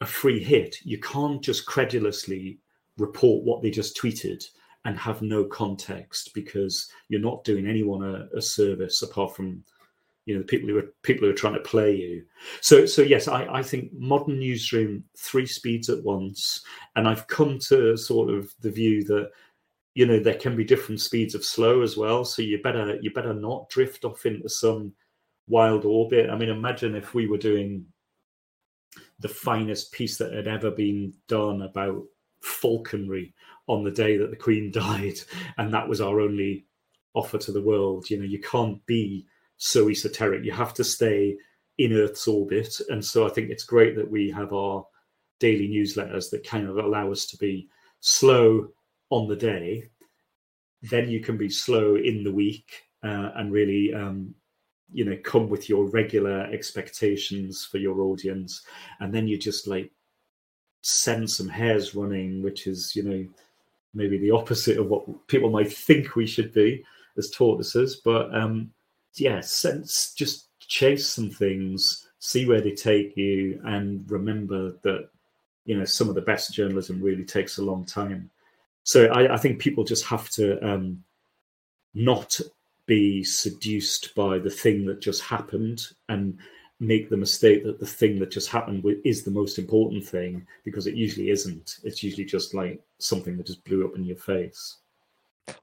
a 0.00 0.06
free 0.06 0.42
hit. 0.42 0.76
You 0.84 0.98
can't 0.98 1.42
just 1.42 1.66
credulously 1.66 2.58
report 2.98 3.44
what 3.44 3.62
they 3.62 3.70
just 3.70 3.96
tweeted 3.96 4.44
and 4.84 4.98
have 4.98 5.22
no 5.22 5.44
context 5.44 6.32
because 6.34 6.88
you're 7.08 7.20
not 7.20 7.44
doing 7.44 7.66
anyone 7.66 8.02
a, 8.02 8.36
a 8.36 8.42
service 8.42 9.02
apart 9.02 9.34
from 9.34 9.62
you 10.24 10.34
know 10.34 10.40
the 10.40 10.46
people 10.46 10.68
who 10.68 10.78
are 10.78 10.94
people 11.02 11.26
who 11.26 11.32
are 11.32 11.36
trying 11.36 11.54
to 11.54 11.60
play 11.60 11.94
you. 11.94 12.24
So 12.60 12.86
so 12.86 13.02
yes 13.02 13.28
i 13.28 13.44
i 13.46 13.62
think 13.62 13.92
modern 13.92 14.38
newsroom 14.38 15.04
three 15.16 15.46
speeds 15.46 15.88
at 15.88 16.02
once. 16.02 16.64
And 16.96 17.08
i've 17.08 17.26
come 17.26 17.58
to 17.68 17.96
sort 17.96 18.30
of 18.30 18.52
the 18.60 18.70
view 18.70 19.04
that 19.04 19.30
you 19.94 20.06
know 20.06 20.18
there 20.18 20.34
can 20.34 20.56
be 20.56 20.64
different 20.64 21.00
speeds 21.00 21.34
of 21.34 21.44
slow 21.44 21.82
as 21.82 21.96
well. 21.96 22.24
So 22.24 22.42
you 22.42 22.62
better 22.62 22.98
you 23.00 23.12
better 23.12 23.34
not 23.34 23.68
drift 23.68 24.04
off 24.04 24.26
into 24.26 24.48
some 24.48 24.92
wild 25.48 25.84
orbit. 25.84 26.30
I 26.30 26.36
mean 26.36 26.50
imagine 26.50 26.94
if 26.94 27.14
we 27.14 27.26
were 27.26 27.38
doing 27.38 27.86
the 29.18 29.28
finest 29.28 29.92
piece 29.92 30.16
that 30.18 30.32
had 30.32 30.48
ever 30.48 30.70
been 30.70 31.12
done 31.28 31.62
about 31.62 32.02
falconry 32.42 33.34
on 33.66 33.84
the 33.84 33.90
day 33.90 34.16
that 34.16 34.30
the 34.30 34.36
queen 34.36 34.70
died 34.72 35.18
and 35.58 35.72
that 35.72 35.88
was 35.88 36.00
our 36.00 36.20
only 36.20 36.66
offer 37.14 37.38
to 37.38 37.52
the 37.52 37.62
world. 37.62 38.08
You 38.10 38.18
know 38.18 38.24
you 38.24 38.40
can't 38.40 38.84
be 38.86 39.26
so 39.56 39.88
esoteric. 39.88 40.44
You 40.44 40.52
have 40.52 40.74
to 40.74 40.84
stay 40.84 41.36
in 41.78 41.92
earth's 41.92 42.28
orbit. 42.28 42.80
And 42.90 43.04
so 43.04 43.26
i 43.26 43.30
think 43.30 43.50
it's 43.50 43.64
great 43.64 43.96
that 43.96 44.10
we 44.10 44.30
have 44.30 44.52
our 44.52 44.86
daily 45.40 45.68
newsletters 45.68 46.30
that 46.30 46.46
kind 46.46 46.68
of 46.68 46.78
allow 46.78 47.10
us 47.10 47.26
to 47.26 47.36
be 47.36 47.68
slow 48.00 48.68
on 49.10 49.28
the 49.28 49.36
day. 49.36 49.88
Then 50.82 51.08
you 51.08 51.20
can 51.20 51.36
be 51.36 51.48
slow 51.48 51.96
in 51.96 52.24
the 52.24 52.32
week 52.32 52.82
uh, 53.02 53.30
and 53.36 53.52
really 53.52 53.92
um, 53.94 54.34
you 54.92 55.04
know 55.04 55.16
come 55.24 55.48
with 55.48 55.68
your 55.68 55.86
regular 55.86 56.42
expectations 56.52 57.64
for 57.64 57.78
your 57.78 58.00
audience. 58.00 58.62
And 59.00 59.12
then 59.12 59.26
you 59.28 59.38
just 59.38 59.66
like 59.66 59.90
send 60.82 61.30
some 61.30 61.48
hares 61.48 61.94
running 61.94 62.42
which 62.42 62.66
is 62.66 62.96
you 62.96 63.02
know 63.04 63.24
maybe 63.94 64.18
the 64.18 64.30
opposite 64.30 64.78
of 64.78 64.88
what 64.88 65.04
people 65.28 65.50
might 65.50 65.72
think 65.72 66.16
we 66.16 66.26
should 66.26 66.52
be 66.52 66.84
as 67.16 67.30
tortoises 67.30 67.96
but 67.96 68.34
um 68.34 68.70
yeah 69.14 69.40
sense 69.40 70.14
just 70.14 70.48
chase 70.60 71.08
some 71.08 71.30
things 71.30 72.08
see 72.22 72.46
where 72.46 72.60
they 72.60 72.70
take 72.70 73.16
you 73.16 73.60
and 73.64 74.08
remember 74.08 74.72
that 74.82 75.08
you 75.64 75.76
know 75.76 75.84
some 75.84 76.08
of 76.08 76.14
the 76.14 76.20
best 76.20 76.54
journalism 76.54 77.02
really 77.02 77.24
takes 77.24 77.58
a 77.58 77.62
long 77.62 77.84
time. 77.84 78.30
So 78.84 79.06
i, 79.06 79.34
I 79.34 79.36
think 79.36 79.58
people 79.58 79.84
just 79.84 80.04
have 80.06 80.30
to 80.30 80.64
um 80.66 81.02
not 81.94 82.40
be 82.86 83.22
seduced 83.22 84.14
by 84.14 84.38
the 84.38 84.50
thing 84.50 84.86
that 84.86 85.00
just 85.00 85.22
happened 85.22 85.82
and 86.08 86.38
make 86.82 87.08
the 87.08 87.16
mistake 87.16 87.64
that 87.64 87.78
the 87.78 87.86
thing 87.86 88.18
that 88.18 88.30
just 88.30 88.48
happened 88.48 88.84
is 89.04 89.22
the 89.22 89.30
most 89.30 89.58
important 89.58 90.04
thing 90.04 90.46
because 90.64 90.86
it 90.86 90.94
usually 90.94 91.30
isn't. 91.30 91.78
It's 91.84 92.02
usually 92.02 92.24
just 92.24 92.54
like 92.54 92.82
something 92.98 93.36
that 93.36 93.46
just 93.46 93.64
blew 93.64 93.86
up 93.86 93.96
in 93.96 94.04
your 94.04 94.16
face. 94.16 94.78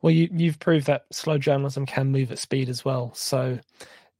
Well, 0.02 0.12
you, 0.12 0.30
you've 0.32 0.60
proved 0.60 0.88
that 0.88 1.04
slow 1.12 1.38
journalism 1.38 1.86
can 1.86 2.08
move 2.08 2.32
at 2.32 2.40
speed 2.40 2.70
as 2.70 2.86
well. 2.86 3.12
So, 3.14 3.60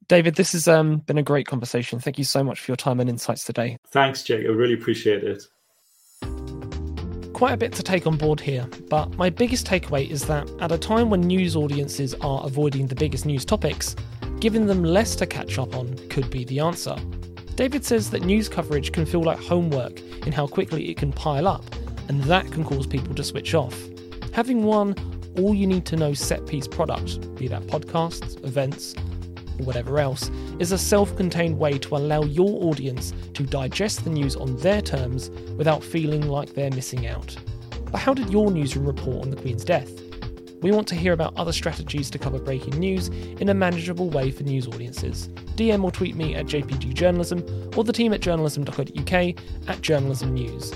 David, 0.08 0.34
this 0.34 0.52
has 0.52 0.68
um, 0.68 0.98
been 0.98 1.18
a 1.18 1.22
great 1.22 1.46
conversation. 1.46 2.00
Thank 2.00 2.18
you 2.18 2.24
so 2.24 2.44
much 2.44 2.60
for 2.60 2.70
your 2.70 2.76
time 2.76 3.00
and 3.00 3.08
insights 3.08 3.44
today. 3.44 3.78
Thanks, 3.88 4.22
Jake. 4.22 4.44
I 4.44 4.50
really 4.50 4.74
appreciate 4.74 5.24
it 5.24 5.42
quite 7.40 7.54
a 7.54 7.56
bit 7.56 7.72
to 7.72 7.82
take 7.82 8.06
on 8.06 8.18
board 8.18 8.38
here, 8.38 8.68
but 8.90 9.16
my 9.16 9.30
biggest 9.30 9.66
takeaway 9.66 10.06
is 10.10 10.26
that 10.26 10.46
at 10.60 10.70
a 10.70 10.76
time 10.76 11.08
when 11.08 11.22
news 11.22 11.56
audiences 11.56 12.12
are 12.20 12.44
avoiding 12.44 12.86
the 12.86 12.94
biggest 12.94 13.24
news 13.24 13.46
topics, 13.46 13.96
giving 14.38 14.66
them 14.66 14.84
less 14.84 15.16
to 15.16 15.26
catch 15.26 15.58
up 15.58 15.74
on 15.74 15.96
could 16.08 16.30
be 16.30 16.44
the 16.44 16.60
answer. 16.60 16.96
David 17.56 17.84
says 17.84 18.10
that 18.10 18.22
news 18.22 18.48
coverage 18.48 18.92
can 18.92 19.04
feel 19.04 19.22
like 19.22 19.38
homework 19.38 20.00
in 20.26 20.32
how 20.32 20.46
quickly 20.46 20.88
it 20.90 20.96
can 20.96 21.12
pile 21.12 21.48
up, 21.48 21.64
and 22.08 22.22
that 22.24 22.50
can 22.50 22.64
cause 22.64 22.86
people 22.86 23.14
to 23.14 23.24
switch 23.24 23.54
off. 23.54 23.76
Having 24.32 24.62
one 24.62 24.94
all 25.38 25.54
you 25.54 25.66
need 25.66 25.86
to 25.86 25.96
know 25.96 26.12
set 26.12 26.46
piece 26.46 26.66
product, 26.66 27.34
be 27.36 27.48
that 27.48 27.62
podcasts, 27.62 28.42
events, 28.44 28.94
or 29.58 29.64
whatever 29.64 29.98
else, 29.98 30.30
is 30.58 30.72
a 30.72 30.78
self 30.78 31.16
contained 31.16 31.58
way 31.58 31.78
to 31.78 31.96
allow 31.96 32.22
your 32.22 32.64
audience 32.64 33.12
to 33.34 33.42
digest 33.44 34.04
the 34.04 34.10
news 34.10 34.36
on 34.36 34.56
their 34.56 34.80
terms 34.80 35.30
without 35.56 35.84
feeling 35.84 36.28
like 36.28 36.54
they're 36.54 36.70
missing 36.70 37.06
out. 37.06 37.36
But 37.90 38.00
how 38.00 38.14
did 38.14 38.30
your 38.30 38.50
newsroom 38.50 38.86
report 38.86 39.24
on 39.24 39.30
the 39.30 39.36
Queen's 39.36 39.64
death? 39.64 39.90
We 40.62 40.72
want 40.72 40.88
to 40.88 40.94
hear 40.94 41.12
about 41.12 41.34
other 41.36 41.52
strategies 41.52 42.10
to 42.10 42.18
cover 42.18 42.38
breaking 42.38 42.78
news 42.78 43.08
in 43.08 43.48
a 43.48 43.54
manageable 43.54 44.10
way 44.10 44.30
for 44.30 44.42
news 44.42 44.66
audiences. 44.66 45.28
DM 45.56 45.82
or 45.82 45.90
tweet 45.90 46.16
me 46.16 46.34
at 46.34 46.46
JPG 46.46 46.94
Journalism 46.94 47.44
or 47.76 47.84
the 47.84 47.92
team 47.92 48.12
at 48.12 48.20
journalism.co.uk 48.20 49.12
at 49.68 49.80
journalism 49.80 50.34
news. 50.34 50.72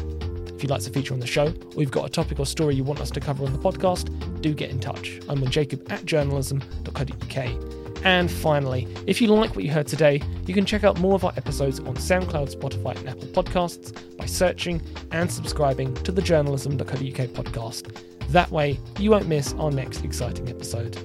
If 0.55 0.63
you'd 0.63 0.71
like 0.71 0.83
to 0.83 0.91
feature 0.91 1.13
on 1.13 1.21
the 1.21 1.27
show, 1.27 1.53
or 1.75 1.81
you've 1.83 1.91
got 1.91 2.07
a 2.07 2.09
topic 2.09 2.39
or 2.39 2.47
story 2.47 2.75
you 2.75 2.85
want 2.85 3.01
us 3.01 3.11
to 3.11 3.21
cover 3.21 3.45
on 3.45 3.53
the 3.53 3.59
podcast, 3.59 4.09
do 4.41 4.55
get 4.55 4.71
in 4.71 4.81
touch. 4.81 5.21
I'm 5.29 5.43
on 5.43 5.51
jacob 5.51 5.87
at 5.91 6.05
journalism.co.uk. 6.05 7.75
And 8.05 8.31
finally, 8.31 8.87
if 9.07 9.21
you 9.21 9.29
like 9.29 9.57
what 9.57 9.65
you 9.65 9.71
heard 9.71 9.87
today, 9.87 10.21
you 10.47 10.53
can 10.53 10.67
check 10.67 10.85
out 10.85 11.01
more 11.01 11.15
of 11.15 11.25
our 11.25 11.33
episodes 11.37 11.81
on 11.81 11.95
SoundCloud, 11.95 12.55
Spotify, 12.55 12.97
and 12.97 13.09
Apple 13.09 13.29
Podcasts 13.29 14.17
by 14.19 14.27
searching 14.27 14.83
and 15.11 15.33
subscribing 15.33 15.95
to 15.95 16.13
the 16.13 16.21
journalism.co.uk 16.21 16.97
podcast. 16.99 18.14
That 18.31 18.51
way, 18.51 18.79
you 18.99 19.11
won't 19.11 19.29
miss 19.29 19.55
our 19.55 19.71
next 19.71 20.05
exciting 20.05 20.49
episode. 20.49 20.99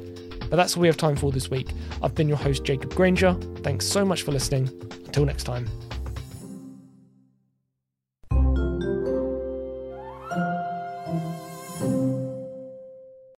But 0.49 0.55
that's 0.55 0.75
all 0.75 0.81
we 0.81 0.87
have 0.87 0.97
time 0.97 1.15
for 1.15 1.31
this 1.31 1.51
week. 1.51 1.69
I've 2.01 2.15
been 2.15 2.27
your 2.27 2.37
host, 2.37 2.63
Jacob 2.63 2.93
Granger. 2.95 3.33
Thanks 3.57 3.85
so 3.85 4.03
much 4.03 4.23
for 4.23 4.31
listening. 4.31 4.69
Until 5.05 5.25
next 5.25 5.43
time. 5.43 5.67